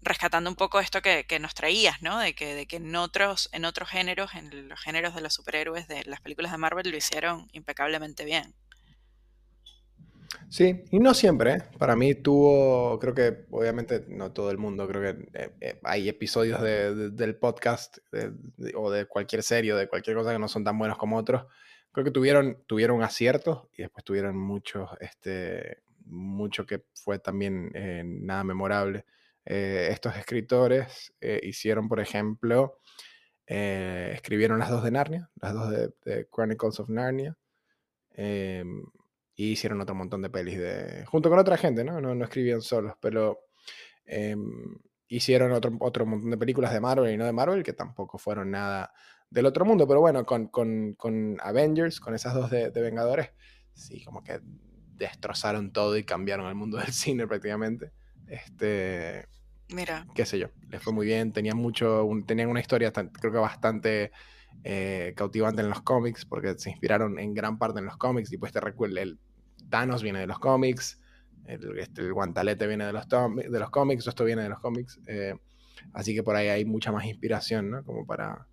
rescatando 0.02 0.50
un 0.50 0.56
poco 0.56 0.80
esto 0.80 1.02
que, 1.02 1.24
que 1.24 1.38
nos 1.38 1.54
traías, 1.54 2.02
¿no? 2.02 2.18
De 2.18 2.34
que, 2.34 2.54
de 2.54 2.66
que 2.66 2.76
en 2.76 2.94
otros, 2.96 3.48
en 3.52 3.64
otros 3.64 3.88
géneros, 3.88 4.34
en 4.34 4.68
los 4.68 4.80
géneros 4.80 5.14
de 5.14 5.20
los 5.20 5.34
superhéroes 5.34 5.88
de 5.88 6.04
las 6.04 6.20
películas 6.20 6.52
de 6.52 6.58
Marvel, 6.58 6.90
lo 6.90 6.96
hicieron 6.96 7.48
impecablemente 7.52 8.24
bien. 8.24 8.54
Sí, 10.48 10.84
y 10.90 10.98
no 10.98 11.14
siempre, 11.14 11.52
¿eh? 11.52 11.62
Para 11.78 11.94
mí 11.96 12.14
tuvo, 12.14 12.98
creo 12.98 13.14
que 13.14 13.46
obviamente 13.50 14.04
no 14.08 14.32
todo 14.32 14.50
el 14.50 14.58
mundo, 14.58 14.86
creo 14.88 15.02
que 15.02 15.28
eh, 15.32 15.50
eh, 15.60 15.80
hay 15.84 16.08
episodios 16.08 16.60
del 16.60 17.36
podcast 17.36 17.98
o 18.74 18.90
de 18.90 19.06
cualquier 19.06 19.42
serie 19.42 19.72
o 19.72 19.76
de 19.76 19.88
cualquier 19.88 20.16
cosa 20.16 20.32
que 20.32 20.38
no 20.38 20.48
son 20.48 20.64
tan 20.64 20.78
buenos 20.78 20.98
como 20.98 21.16
otros. 21.16 21.46
Creo 21.92 22.04
que 22.04 22.10
tuvieron, 22.10 22.58
tuvieron 22.66 23.02
aciertos 23.02 23.68
y 23.76 23.82
después 23.82 24.04
tuvieron 24.04 24.36
muchos, 24.36 24.90
este, 25.00 25.82
mucho 26.06 26.64
que 26.66 26.82
fue 26.94 27.18
también 27.18 27.72
nada 28.26 28.44
memorable. 28.44 29.04
Estos 29.44 30.16
escritores 30.16 31.12
hicieron, 31.42 31.88
por 31.88 32.00
ejemplo, 32.00 32.78
escribieron 33.46 34.58
las 34.58 34.70
dos 34.70 34.84
de 34.84 34.90
Narnia, 34.90 35.30
las 35.40 35.54
dos 35.54 35.70
de, 35.70 36.28
Chronicles 36.32 36.80
of 36.80 36.88
Narnia. 36.88 37.36
Y 38.16 39.52
hicieron 39.52 39.80
otro 39.80 39.94
montón 39.94 40.22
de 40.22 40.30
pelis 40.30 40.58
de, 40.58 41.04
junto 41.06 41.30
con 41.30 41.38
otra 41.38 41.56
gente, 41.56 41.82
¿no? 41.82 42.00
No, 42.00 42.14
no 42.14 42.24
escribían 42.24 42.60
solos, 42.60 42.94
pero 43.00 43.40
hicieron 45.10 45.52
otro, 45.52 45.76
otro 45.80 46.06
montón 46.06 46.30
de 46.30 46.38
películas 46.38 46.72
de 46.72 46.80
Marvel 46.80 47.12
y 47.12 47.16
no 47.16 47.26
de 47.26 47.32
Marvel, 47.32 47.64
que 47.64 47.72
tampoco 47.72 48.16
fueron 48.16 48.52
nada 48.52 48.92
del 49.28 49.46
otro 49.46 49.64
mundo, 49.64 49.86
pero 49.86 50.00
bueno, 50.00 50.24
con, 50.24 50.48
con, 50.48 50.94
con 50.94 51.36
Avengers, 51.40 52.00
con 52.00 52.14
esas 52.14 52.34
dos 52.34 52.50
de, 52.50 52.70
Vengadores, 52.70 53.30
sí, 53.74 54.04
como 54.04 54.22
que 54.22 54.40
destrozaron 54.42 55.72
todo 55.72 55.96
y 55.96 56.04
cambiaron 56.04 56.46
el 56.46 56.54
mundo 56.54 56.78
del 56.78 56.92
cine 56.92 57.26
prácticamente. 57.26 57.92
Este, 58.30 59.26
Mira. 59.72 60.06
Qué 60.14 60.24
sé 60.24 60.38
yo, 60.38 60.48
les 60.68 60.82
fue 60.82 60.92
muy 60.92 61.06
bien, 61.06 61.32
tenían 61.32 61.56
mucho, 61.56 62.08
tenían 62.26 62.48
una 62.48 62.60
historia 62.60 62.92
creo 62.92 63.32
que 63.32 63.38
bastante 63.38 64.10
eh, 64.64 65.12
cautivante 65.16 65.62
en 65.62 65.68
los 65.68 65.82
cómics, 65.82 66.24
porque 66.24 66.58
se 66.58 66.70
inspiraron 66.70 67.18
en 67.18 67.34
gran 67.34 67.58
parte 67.58 67.78
en 67.78 67.86
los 67.86 67.96
cómics, 67.96 68.32
y 68.32 68.38
pues 68.38 68.52
te 68.52 68.60
recuerda 68.60 69.02
el 69.02 69.18
Thanos 69.68 70.02
viene 70.02 70.20
de 70.20 70.26
los 70.26 70.38
cómics, 70.38 71.00
el, 71.46 71.78
este, 71.78 72.10
guantalete 72.10 72.66
viene 72.66 72.84
de 72.86 72.92
los, 72.92 73.06
de 73.08 73.58
los 73.58 73.70
cómics, 73.70 74.06
esto 74.06 74.24
viene 74.24 74.42
de 74.42 74.48
los 74.48 74.60
cómics. 74.60 74.98
Eh, 75.06 75.34
así 75.92 76.14
que 76.14 76.22
por 76.22 76.36
ahí 76.36 76.48
hay 76.48 76.64
mucha 76.64 76.90
más 76.92 77.04
inspiración, 77.04 77.70
¿no? 77.70 77.84
Como 77.84 78.06
para, 78.06 78.46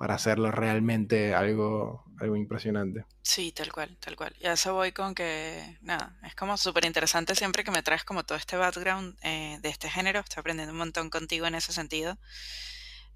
para 0.00 0.14
hacerlo 0.14 0.50
realmente 0.50 1.34
algo, 1.34 2.06
algo 2.18 2.34
impresionante. 2.34 3.04
Sí, 3.20 3.52
tal 3.52 3.70
cual, 3.70 3.98
tal 4.00 4.16
cual. 4.16 4.34
Y 4.40 4.46
a 4.46 4.54
eso 4.54 4.72
voy 4.72 4.92
con 4.92 5.14
que, 5.14 5.76
nada, 5.82 6.18
es 6.24 6.34
como 6.34 6.56
súper 6.56 6.86
interesante 6.86 7.34
siempre 7.34 7.64
que 7.64 7.70
me 7.70 7.82
traes 7.82 8.02
como 8.02 8.24
todo 8.24 8.38
este 8.38 8.56
background 8.56 9.18
eh, 9.22 9.58
de 9.60 9.68
este 9.68 9.90
género. 9.90 10.20
Estoy 10.20 10.40
aprendiendo 10.40 10.72
un 10.72 10.78
montón 10.78 11.10
contigo 11.10 11.46
en 11.46 11.54
ese 11.54 11.74
sentido. 11.74 12.16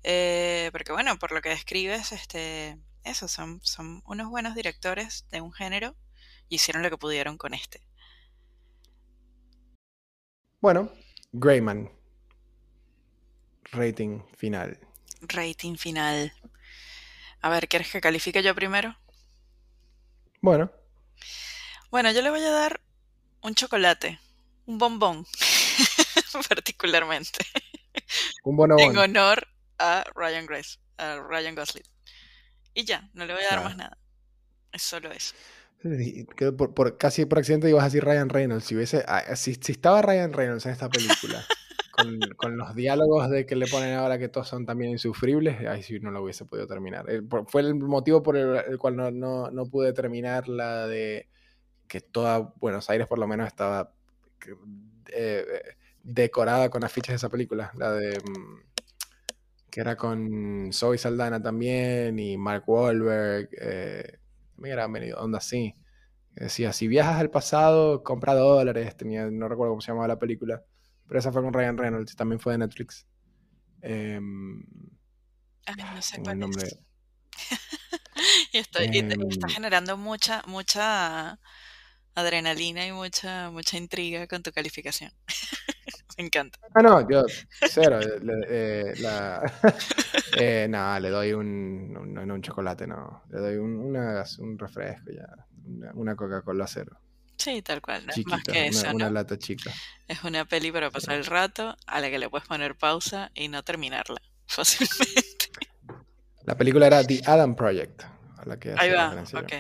Eh, 0.03 0.69
porque 0.73 0.93
bueno, 0.93 1.19
por 1.19 1.33
lo 1.33 1.41
que 1.41 1.49
describes, 1.49 2.13
este, 2.13 2.77
eso, 3.03 3.29
son, 3.29 3.61
son 3.63 4.03
unos 4.05 4.29
buenos 4.29 4.55
directores 4.55 5.27
de 5.31 5.41
un 5.41 5.55
género 5.55 5.97
hicieron 6.51 6.83
lo 6.83 6.91
que 6.91 6.99
pudieron 6.99 7.39
con 7.39 7.55
este. 7.55 7.81
Bueno, 10.61 10.93
Greyman. 11.33 11.91
Rating 13.73 14.21
final. 14.37 14.79
Rating 15.23 15.77
final. 15.77 16.31
A 17.45 17.51
ver, 17.51 17.69
¿quieres 17.69 17.93
que 17.93 18.01
califique 18.01 18.43
yo 18.43 18.55
primero? 18.55 18.97
Bueno. 20.41 20.73
Bueno, 21.91 22.11
yo 22.11 22.23
le 22.23 22.31
voy 22.31 22.41
a 22.41 22.51
dar 22.51 22.81
un 23.43 23.55
chocolate, 23.55 24.19
un 24.65 24.79
bombón, 24.79 25.27
particularmente. 26.49 27.45
Un 28.45 28.57
bonobón. 28.57 28.83
En 28.83 28.97
honor 28.97 29.47
a 29.79 30.05
Ryan 30.15 30.47
Grace, 30.47 30.79
a 30.97 31.17
Ryan 31.17 31.55
Gosling. 31.55 31.85
Y 32.73 32.87
ya, 32.87 33.11
no 33.13 33.27
le 33.27 33.35
voy 33.35 33.43
a 33.43 33.57
dar 33.57 33.63
más 33.63 33.77
nada. 33.77 33.99
Es 34.73 34.81
solo 34.81 35.13
eso. 35.13 35.35
Por, 36.75 36.97
casi 36.97 37.27
por 37.27 37.41
accidente 37.41 37.69
ibas 37.69 37.83
a 37.83 37.89
decir 37.89 38.07
Ryan 38.07 38.31
Reynolds. 38.31 38.65
Si, 38.65 38.75
hubiese, 38.75 39.05
ah, 39.07 39.37
si, 39.37 39.51
estaba 39.51 40.01
Ryan 40.01 40.33
Reynolds 40.33 40.65
en 40.65 40.73
esta 40.73 40.89
película, 40.89 41.47
con, 42.37 42.57
los 42.57 42.75
diálogos 42.75 43.31
de 43.31 43.47
que 43.47 43.57
le 43.57 43.67
ponen 43.67 43.95
ahora 43.95 44.19
que 44.19 44.29
todos 44.29 44.49
son 44.49 44.67
también 44.67 44.91
insufribles, 44.91 45.67
ahí 45.67 45.83
sí 45.83 46.01
no 46.01 46.11
lo 46.11 46.23
hubiese 46.23 46.45
podido 46.45 46.67
terminar. 46.67 47.07
fue 47.47 47.61
el 47.63 47.75
motivo 47.75 48.23
por 48.23 48.37
el, 48.37 48.79
cual 48.79 48.97
no, 48.97 49.11
no, 49.51 49.67
pude 49.67 49.93
terminar 49.93 50.49
la 50.49 50.87
de 50.87 51.29
que 51.89 52.01
toda 52.01 52.53
Buenos 52.61 52.91
Aires 52.91 53.07
por 53.07 53.19
lo 53.19 53.27
menos 53.27 53.47
estaba 53.47 53.93
eh, 55.13 55.45
decorada 56.03 56.69
con 56.71 56.85
afiches 56.85 57.13
de 57.13 57.17
esa 57.17 57.29
película. 57.29 57.71
La 57.77 57.93
de... 57.93 58.19
Mm, 58.19 58.65
que 59.71 59.81
era 59.81 59.97
con 59.97 60.71
Zoe 60.73 60.99
Saldana 60.99 61.43
también 61.43 62.17
y 62.19 62.37
Mark 62.37 62.63
Wahlberg. 62.69 63.49
Eh, 63.61 64.19
venido 64.57 65.19
onda 65.19 65.39
así. 65.39 65.75
Decía, 66.37 66.73
si 66.73 66.87
viajas 66.87 67.21
al 67.21 67.31
pasado, 67.31 68.05
compra 68.05 68.35
dólares. 68.35 68.97
Tenía, 68.97 69.29
no 69.31 69.49
recuerdo 69.49 69.73
cómo 69.73 69.81
se 69.81 69.89
llamaba 69.91 70.09
la 70.09 70.19
película. 70.19 70.63
Pero 71.07 71.19
esa 71.19 71.33
fue 71.33 71.43
con 71.43 71.53
Ryan 71.53 71.77
Reynolds, 71.77 72.17
también 72.17 72.41
fue 72.41 72.53
de 72.55 72.59
Netflix. 72.59 73.07
Em, 73.83 74.61
no 75.77 76.03
sé 76.03 76.21
cuál 76.23 76.39
nombre. 76.39 76.67
y, 78.53 78.59
estoy, 78.59 78.87
está 78.87 79.15
em, 79.15 79.49
generando 79.49 79.97
mucha, 79.97 80.43
mucha 80.47 81.39
adrenalina 82.15 82.87
y 82.87 82.93
mucha, 82.93 83.51
mucha 83.51 83.77
intriga 83.77 84.27
con 84.27 84.43
tu 84.43 84.53
calificación. 84.53 85.13
Me 86.17 86.25
encanta. 86.25 86.59
Ah, 86.75 86.83
no, 86.83 87.09
yo 87.09 87.25
cero. 87.69 87.99
eh, 88.49 88.95
la, 88.99 89.43
eh, 90.39 90.67
no, 90.69 91.01
le 91.01 91.11
doy 91.11 91.33
un, 91.33 92.15
no, 92.15 92.35
un 92.35 92.43
chocolate, 92.43 92.87
no. 92.87 93.23
Le 93.31 93.41
doy 93.41 93.57
un, 93.57 93.97
un 93.97 94.59
refresco 94.59 95.11
ya. 95.11 95.27
Una, 95.95 96.15
Coca-Cola 96.15 96.67
cero. 96.67 97.01
Sí, 97.37 97.63
tal 97.63 97.81
cual. 97.83 98.07
más 98.27 98.43
que 98.45 98.67
eso, 98.67 98.91
una 98.93 99.11
lata 99.11 99.39
chica. 99.39 99.73
Es 100.07 100.23
una 100.25 100.45
peli 100.45 100.71
para 100.71 100.91
pasar 100.91 101.17
el 101.17 101.27
rato 101.27 101.77
a 101.87 102.01
la 102.01 102.11
que 102.11 102.19
le 102.19 102.29
puedes 102.29 102.47
poner 102.47 102.77
pausa 102.77 103.31
y 103.35 103.49
no 103.49 103.63
terminarla 103.63 104.21
fácilmente. 104.47 105.51
La 106.45 106.57
película 106.57 106.87
era 106.87 107.05
The 107.05 107.23
Adam 107.27 107.57
Project. 107.57 108.03
A 108.37 108.45
la 108.47 108.59
que 108.59 108.75
Ahí 108.77 108.91
va, 108.91 109.25
ok. 109.35 109.53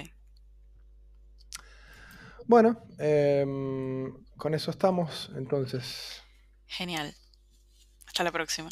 Bueno, 2.46 2.84
em, 2.98 4.12
con 4.36 4.54
eso 4.54 4.70
estamos, 4.70 5.30
entonces. 5.34 6.22
Genial. 6.66 7.14
Hasta 8.06 8.22
la 8.22 8.32
próxima. 8.32 8.68